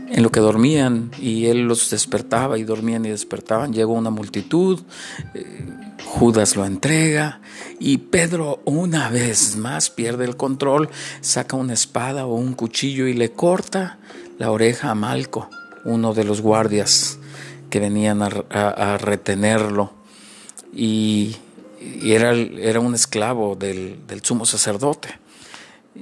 en 0.09 0.23
lo 0.23 0.31
que 0.31 0.40
dormían 0.40 1.11
y 1.21 1.47
él 1.47 1.62
los 1.62 1.90
despertaba 1.90 2.59
y 2.59 2.64
dormían 2.64 3.05
y 3.05 3.11
despertaban, 3.11 3.73
llegó 3.73 3.92
una 3.92 4.11
multitud, 4.11 4.81
eh, 5.35 5.66
Judas 6.05 6.57
lo 6.57 6.64
entrega 6.64 7.40
y 7.81 7.99
Pedro 7.99 8.61
una 8.64 9.11
vez 9.11 9.57
más 9.57 9.90
pierde 9.90 10.25
el 10.25 10.37
control, 10.37 10.88
saca 11.21 11.57
una 11.57 11.75
espada 11.75 12.27
o 12.27 12.35
un 12.35 12.55
cuchillo 12.55 13.07
y 13.07 13.14
le 13.14 13.33
corta 13.33 13.99
la 14.38 14.51
oreja 14.51 14.90
a 14.90 14.95
Malco, 14.95 15.51
uno 15.85 16.14
de 16.14 16.25
los 16.25 16.40
guardias 16.40 17.19
que 17.71 17.81
venían 17.81 18.23
a, 18.23 18.99
retenerlo 18.99 19.92
y, 20.75 21.37
era, 22.03 22.33
era, 22.33 22.81
un 22.81 22.95
esclavo 22.95 23.57
del 23.57 24.21
sumo 24.23 24.47
sacerdote. 24.47 25.25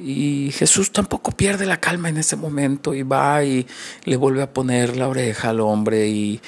Y 0.03 0.51
Jesús 0.53 0.93
tampoco 0.93 1.33
pierde 1.33 1.67
la 1.67 1.81
calma 1.81 2.09
en 2.09 2.19
ese 2.19 2.37
momento 2.37 2.95
y 2.95 3.03
va 3.03 3.45
y 3.45 3.67
le 4.05 4.17
vuelve 4.17 4.43
a 4.43 4.53
poner 4.53 4.97
la 4.97 5.09
oreja 5.09 5.51
al 5.51 5.61
hombre 5.61 6.09
y, 6.09 6.41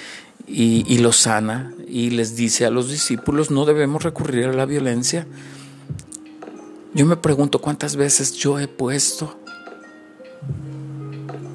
y, 0.46 0.98
lo 0.98 1.12
sana 1.12 1.72
y 1.88 2.10
les 2.10 2.36
dice 2.36 2.66
a 2.66 2.70
los 2.70 2.90
discípulos, 2.90 3.50
no 3.50 3.64
debemos 3.64 4.02
recurrir 4.02 4.46
a 4.46 4.52
la 4.52 4.66
violencia. 4.66 5.26
Yo 6.94 7.06
me 7.06 7.16
pregunto 7.16 7.60
cuántas 7.60 7.96
veces 7.96 8.32
yo 8.34 8.58
he 8.58 8.68
puesto 8.68 9.38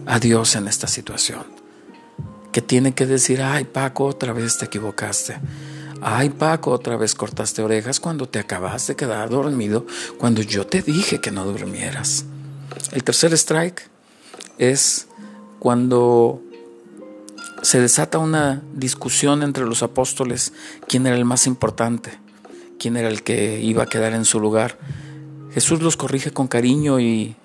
a 0.06 0.20
Dios 0.20 0.56
en 0.56 0.68
esta 0.68 0.88
situación, 0.88 1.44
que 2.52 2.62
tiene 2.62 2.94
que 2.94 3.06
decir, 3.06 3.42
ay 3.42 3.64
Paco, 3.66 4.06
otra 4.06 4.34
vez 4.34 4.58
te 4.58 4.66
equivocaste. 4.66 5.40
Ay, 6.02 6.30
Paco, 6.30 6.72
otra 6.72 6.98
vez 6.98 7.14
cortaste 7.14 7.62
orejas 7.62 8.00
cuando 8.00 8.28
te 8.28 8.40
acabas 8.40 8.88
de 8.88 8.96
quedar 8.96 9.30
dormido, 9.30 9.86
cuando 10.18 10.42
yo 10.42 10.66
te 10.66 10.82
dije 10.82 11.22
que 11.22 11.32
no 11.32 11.46
durmieras. 11.46 12.26
El 12.92 13.04
tercer 13.04 13.34
strike 13.34 13.90
es 14.58 15.08
cuando 15.60 16.42
se 17.62 17.80
desata 17.80 18.18
una 18.18 18.64
discusión 18.74 19.44
entre 19.44 19.66
los 19.66 19.84
apóstoles 19.84 20.54
quién 20.88 21.06
era 21.06 21.16
el 21.16 21.26
más 21.26 21.46
importante. 21.46 22.20
quién 22.80 22.98
era 22.98 23.10
el 23.10 23.22
que 23.22 23.62
iba 23.62 23.84
a 23.84 23.86
quedar 23.86 24.14
en 24.14 24.26
su 24.26 24.40
lugar, 24.40 24.80
Jesús 25.54 25.84
los 25.84 25.98
corrige 25.98 26.32
con 26.32 26.48
cariño 26.48 27.00
y, 27.00 27.36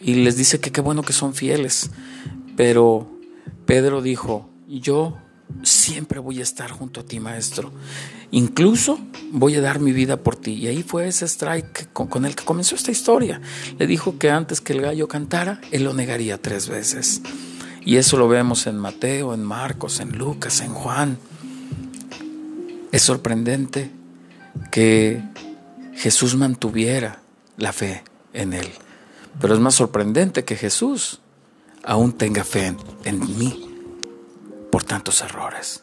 y 0.00 0.14
les 0.14 0.36
dice 0.36 0.58
que 0.58 0.72
qué 0.72 0.80
bueno 0.80 1.02
que 1.02 1.12
son 1.12 1.32
fieles. 1.32 1.90
Pero 2.56 3.08
Pedro 3.66 4.02
dijo, 4.02 4.50
yo 4.66 5.16
siempre 5.62 6.18
voy 6.18 6.40
a 6.40 6.42
estar 6.42 6.70
junto 6.70 7.00
a 7.00 7.04
ti, 7.04 7.20
maestro. 7.20 7.72
Incluso 8.30 8.98
voy 9.32 9.56
a 9.56 9.60
dar 9.60 9.80
mi 9.80 9.92
vida 9.92 10.16
por 10.16 10.36
ti. 10.36 10.52
Y 10.52 10.66
ahí 10.68 10.82
fue 10.82 11.08
ese 11.08 11.26
strike 11.26 11.92
con, 11.92 12.24
el 12.24 12.34
que 12.34 12.44
comenzó 12.44 12.74
esta 12.74 12.90
historia. 12.90 13.40
Le 13.78 13.86
dijo 13.86 14.18
que 14.18 14.30
antes 14.30 14.60
que 14.60 14.72
el 14.72 14.82
gallo 14.82 15.08
cantara, 15.08 15.60
él 15.70 15.84
lo 15.84 15.94
negaría 15.94 16.40
tres 16.40 16.68
veces. 16.68 17.22
Y 17.82 17.96
eso 17.96 18.16
lo 18.16 18.28
vemos 18.28 18.66
en 18.66 18.78
Mateo, 18.78 19.34
en 19.34 19.42
Marcos, 19.42 20.00
en 20.00 20.16
Lucas, 20.16 20.60
en 20.60 20.72
Juan. 20.74 21.18
Es 22.92 23.02
sorprendente 23.02 23.90
que 24.70 25.22
Jesús 25.94 26.36
mantuviera 26.36 27.20
la 27.56 27.72
fe 27.72 28.02
en 28.32 28.52
él. 28.52 28.68
Pero 29.40 29.54
es 29.54 29.60
más 29.60 29.74
sorprendente 29.74 30.44
que 30.44 30.56
Jesús 30.56 31.20
aún 31.84 32.12
tenga 32.12 32.44
fe 32.44 32.74
en, 33.04 33.38
mí 33.38 33.69
por 34.70 34.84
tantos 34.84 35.20
errores. 35.22 35.80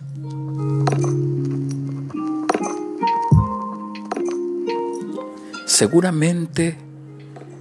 Seguramente 5.65 6.77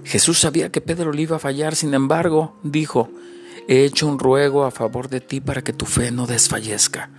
Jesús 0.03 0.39
sabía 0.39 0.71
que 0.71 0.81
Pedro 0.81 1.11
le 1.11 1.23
iba 1.23 1.35
a 1.35 1.39
fallar, 1.39 1.75
sin 1.75 1.93
embargo, 1.93 2.57
dijo, 2.63 3.09
he 3.67 3.83
hecho 3.83 4.07
un 4.07 4.19
ruego 4.19 4.63
a 4.63 4.71
favor 4.71 5.09
de 5.09 5.19
ti 5.19 5.41
para 5.41 5.61
que 5.61 5.73
tu 5.73 5.85
fe 5.85 6.11
no 6.11 6.25
desfallezca. 6.25 7.09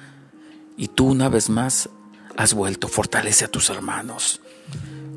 Y 0.77 0.88
tú 0.88 1.07
una 1.09 1.29
vez 1.29 1.51
más 1.51 1.90
has 2.37 2.55
vuelto, 2.55 2.88
fortalece 2.88 3.44
a 3.44 3.49
tus 3.49 3.68
hermanos. 3.68 4.40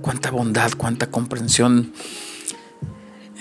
Cuánta 0.01 0.31
bondad, 0.31 0.71
cuánta 0.77 1.09
comprensión. 1.09 1.93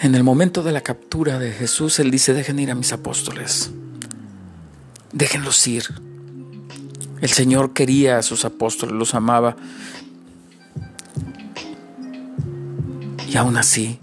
En 0.00 0.14
el 0.14 0.22
momento 0.22 0.62
de 0.62 0.72
la 0.72 0.82
captura 0.82 1.38
de 1.38 1.52
Jesús, 1.52 1.98
Él 1.98 2.10
dice, 2.10 2.32
dejen 2.32 2.58
ir 2.60 2.70
a 2.70 2.74
mis 2.74 2.92
apóstoles. 2.92 3.70
Déjenlos 5.12 5.66
ir. 5.66 5.84
El 7.20 7.30
Señor 7.30 7.72
quería 7.72 8.18
a 8.18 8.22
sus 8.22 8.44
apóstoles, 8.44 8.94
los 8.94 9.14
amaba. 9.14 9.56
Y 13.28 13.36
aún 13.36 13.56
así, 13.56 13.98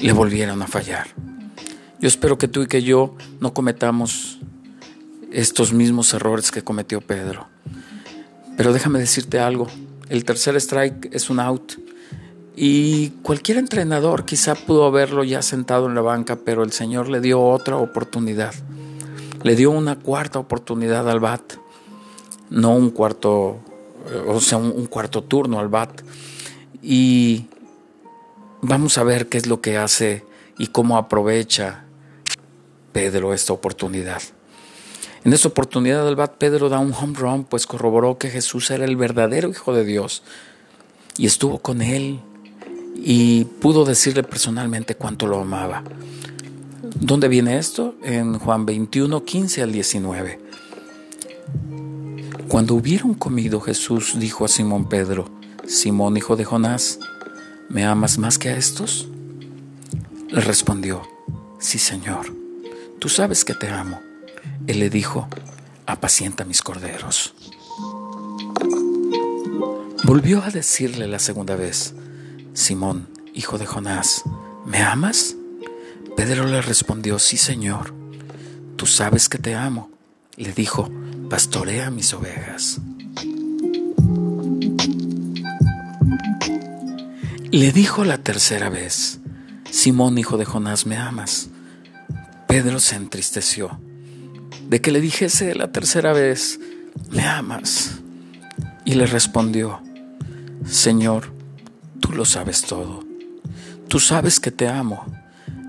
le 0.00 0.12
volvieron 0.12 0.62
a 0.62 0.66
fallar. 0.66 1.08
Yo 2.00 2.08
espero 2.08 2.38
que 2.38 2.48
tú 2.48 2.62
y 2.62 2.66
que 2.66 2.82
yo 2.82 3.16
no 3.40 3.54
cometamos 3.54 4.40
estos 5.30 5.72
mismos 5.72 6.12
errores 6.14 6.50
que 6.50 6.62
cometió 6.62 7.00
Pedro. 7.00 7.48
Pero 8.56 8.72
déjame 8.72 8.98
decirte 8.98 9.38
algo, 9.38 9.68
el 10.08 10.24
tercer 10.24 10.56
strike 10.56 11.08
es 11.12 11.30
un 11.30 11.40
out. 11.40 11.74
Y 12.54 13.10
cualquier 13.22 13.58
entrenador 13.58 14.24
quizá 14.24 14.54
pudo 14.54 14.84
haberlo 14.84 15.24
ya 15.24 15.40
sentado 15.40 15.86
en 15.86 15.94
la 15.94 16.02
banca, 16.02 16.36
pero 16.36 16.62
el 16.62 16.72
Señor 16.72 17.08
le 17.08 17.20
dio 17.20 17.42
otra 17.42 17.76
oportunidad. 17.76 18.54
Le 19.42 19.56
dio 19.56 19.70
una 19.70 19.98
cuarta 19.98 20.38
oportunidad 20.38 21.08
al 21.08 21.20
BAT. 21.20 21.54
No 22.50 22.74
un 22.74 22.90
cuarto, 22.90 23.58
o 24.26 24.40
sea, 24.40 24.58
un, 24.58 24.86
cuarto 24.86 25.22
turno 25.22 25.60
al 25.60 25.68
BAT. 25.68 26.02
Y 26.82 27.46
vamos 28.60 28.98
a 28.98 29.04
ver 29.04 29.28
qué 29.28 29.38
es 29.38 29.46
lo 29.46 29.62
que 29.62 29.78
hace 29.78 30.24
y 30.58 30.66
cómo 30.66 30.98
aprovecha 30.98 31.84
Pedro 32.92 33.32
esta 33.32 33.54
oportunidad. 33.54 34.20
En 35.24 35.32
esta 35.32 35.48
oportunidad 35.48 36.04
del 36.04 36.16
bat, 36.16 36.34
Pedro 36.36 36.68
da 36.68 36.80
un 36.80 36.92
home 36.92 37.14
run, 37.16 37.44
pues 37.44 37.66
corroboró 37.66 38.18
que 38.18 38.28
Jesús 38.28 38.70
era 38.72 38.84
el 38.84 38.96
verdadero 38.96 39.48
Hijo 39.48 39.72
de 39.72 39.84
Dios 39.84 40.24
y 41.16 41.26
estuvo 41.26 41.60
con 41.60 41.80
él 41.80 42.20
y 42.94 43.44
pudo 43.44 43.84
decirle 43.84 44.22
personalmente 44.22 44.94
cuánto 44.94 45.26
lo 45.26 45.40
amaba. 45.40 45.82
¿Dónde 46.94 47.28
viene 47.28 47.58
esto? 47.58 47.96
En 48.02 48.38
Juan 48.38 48.66
21, 48.66 49.24
15 49.24 49.62
al 49.62 49.72
19. 49.72 50.40
Cuando 52.48 52.74
hubieron 52.74 53.14
comido, 53.14 53.60
Jesús 53.60 54.14
dijo 54.18 54.44
a 54.44 54.48
Simón 54.48 54.88
Pedro, 54.88 55.28
Simón 55.66 56.16
hijo 56.16 56.36
de 56.36 56.44
Jonás, 56.44 56.98
¿me 57.68 57.84
amas 57.84 58.18
más 58.18 58.38
que 58.38 58.50
a 58.50 58.56
estos? 58.56 59.08
Le 60.28 60.40
respondió, 60.40 61.02
sí 61.58 61.78
Señor, 61.78 62.26
tú 62.98 63.08
sabes 63.08 63.44
que 63.44 63.54
te 63.54 63.68
amo. 63.68 64.00
Él 64.66 64.80
le 64.80 64.90
dijo, 64.90 65.28
apacienta 65.86 66.44
mis 66.44 66.62
corderos. 66.62 67.34
Volvió 70.04 70.42
a 70.42 70.50
decirle 70.50 71.06
la 71.06 71.18
segunda 71.18 71.56
vez, 71.56 71.94
Simón, 72.54 73.08
hijo 73.34 73.56
de 73.56 73.64
Jonás, 73.64 74.24
¿me 74.66 74.82
amas? 74.82 75.36
Pedro 76.16 76.46
le 76.46 76.60
respondió, 76.60 77.18
sí, 77.18 77.38
Señor, 77.38 77.94
tú 78.76 78.86
sabes 78.86 79.28
que 79.30 79.38
te 79.38 79.54
amo. 79.54 79.90
Le 80.36 80.52
dijo, 80.52 80.90
pastorea 81.30 81.90
mis 81.90 82.12
ovejas. 82.12 82.78
Le 87.50 87.72
dijo 87.72 88.04
la 88.04 88.18
tercera 88.18 88.68
vez, 88.68 89.20
Simón, 89.70 90.18
hijo 90.18 90.36
de 90.36 90.44
Jonás, 90.44 90.86
¿me 90.86 90.96
amas? 90.96 91.48
Pedro 92.48 92.80
se 92.80 92.96
entristeció 92.96 93.80
de 94.68 94.80
que 94.82 94.90
le 94.90 95.00
dijese 95.00 95.54
la 95.54 95.72
tercera 95.72 96.12
vez, 96.12 96.60
¿me 97.10 97.22
amas? 97.24 98.00
Y 98.84 98.94
le 98.94 99.06
respondió, 99.06 99.80
Señor, 100.66 101.32
tú 102.02 102.12
lo 102.12 102.26
sabes 102.26 102.62
todo. 102.62 103.04
Tú 103.88 103.98
sabes 104.00 104.40
que 104.40 104.50
te 104.50 104.68
amo. 104.68 105.06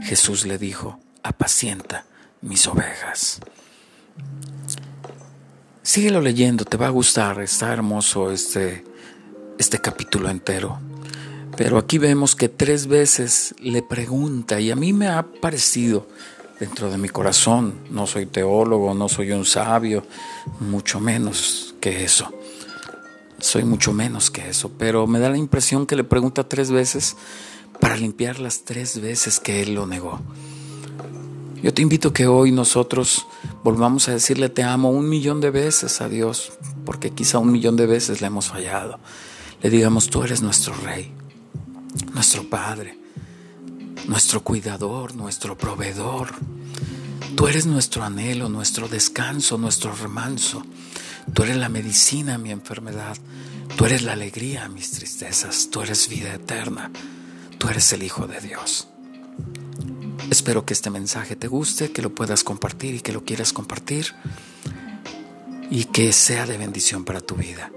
Jesús 0.02 0.46
le 0.46 0.58
dijo, 0.58 1.00
apacienta 1.22 2.06
mis 2.42 2.68
ovejas. 2.68 3.40
Síguelo 5.82 6.20
leyendo, 6.20 6.66
te 6.66 6.76
va 6.76 6.88
a 6.88 6.90
gustar, 6.90 7.40
está 7.42 7.72
hermoso 7.72 8.32
este, 8.32 8.84
este 9.58 9.80
capítulo 9.80 10.30
entero. 10.30 10.80
Pero 11.56 11.78
aquí 11.78 12.00
vemos 12.00 12.36
que 12.36 12.50
tres 12.50 12.88
veces 12.88 13.54
le 13.60 13.84
pregunta, 13.84 14.60
y 14.60 14.72
a 14.72 14.76
mí 14.76 14.92
me 14.92 15.08
ha 15.08 15.24
parecido 15.24 16.08
dentro 16.60 16.90
de 16.90 16.98
mi 16.98 17.10
corazón, 17.10 17.76
no 17.92 18.08
soy 18.08 18.26
teólogo, 18.26 18.94
no 18.94 19.08
soy 19.08 19.32
un 19.32 19.46
sabio, 19.46 20.06
mucho 20.60 21.00
menos 21.00 21.76
que 21.80 22.04
eso 22.04 22.34
soy 23.44 23.66
mucho 23.66 23.92
menos 23.92 24.32
que 24.32 24.50
eso, 24.50 24.72
pero 24.78 25.06
me 25.06 25.20
da 25.20 25.30
la 25.30 25.38
impresión 25.38 25.86
que 25.86 25.98
le 25.98 26.06
pregunta 26.06 26.48
tres 26.48 26.72
veces 26.72 27.18
para 27.80 27.98
limpiar 27.98 28.40
las 28.40 28.64
tres 28.64 29.02
veces 29.02 29.40
que 29.42 29.62
él 29.62 29.76
lo 29.76 29.86
negó. 29.86 30.22
Yo 31.62 31.74
te 31.74 31.82
invito 31.82 32.14
que 32.14 32.26
hoy 32.26 32.52
nosotros 32.52 33.28
volvamos 33.64 34.08
a 34.08 34.14
decirle 34.14 34.48
te 34.48 34.64
amo 34.64 34.92
un 34.92 35.10
millón 35.10 35.42
de 35.42 35.50
veces 35.50 36.00
a 36.00 36.08
Dios, 36.08 36.54
porque 36.86 37.12
quizá 37.12 37.40
un 37.40 37.52
millón 37.52 37.76
de 37.76 37.86
veces 37.86 38.22
le 38.22 38.28
hemos 38.28 38.48
fallado. 38.48 39.00
Le 39.62 39.70
digamos, 39.70 40.10
tú 40.10 40.24
eres 40.24 40.42
nuestro 40.42 40.74
rey, 40.76 41.12
nuestro 42.14 42.50
padre, 42.50 42.98
nuestro 44.08 44.42
cuidador, 44.42 45.16
nuestro 45.16 45.58
proveedor. 45.58 46.30
Tú 47.36 47.48
eres 47.48 47.66
nuestro 47.66 48.04
anhelo, 48.04 48.48
nuestro 48.48 48.88
descanso, 48.88 49.58
nuestro 49.58 49.94
remanso. 49.94 50.64
Tú 51.32 51.44
eres 51.44 51.58
la 51.58 51.70
medicina 51.70 52.36
a 52.36 52.38
mi 52.38 52.52
enfermedad. 52.52 53.18
Tú 53.78 53.86
eres 53.86 54.02
la 54.04 54.14
alegría 54.14 54.66
a 54.66 54.70
mis 54.70 54.92
tristezas. 54.92 55.70
Tú 55.72 55.82
eres 55.82 56.10
vida 56.10 56.34
eterna. 56.34 56.92
Tú 57.58 57.70
eres 57.70 57.94
el 57.94 58.04
Hijo 58.04 58.28
de 58.28 58.42
Dios. 58.42 58.88
Espero 60.30 60.66
que 60.66 60.74
este 60.74 60.90
mensaje 60.90 61.36
te 61.36 61.48
guste, 61.48 61.92
que 61.92 62.02
lo 62.02 62.14
puedas 62.14 62.44
compartir 62.44 62.96
y 62.96 63.02
que 63.02 63.14
lo 63.14 63.24
quieras 63.24 63.54
compartir 63.54 64.14
y 65.70 65.86
que 65.86 66.12
sea 66.12 66.46
de 66.46 66.58
bendición 66.58 67.06
para 67.06 67.22
tu 67.22 67.36
vida. 67.36 67.72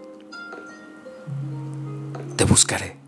Te 2.37 2.45
buscaré. 2.45 3.06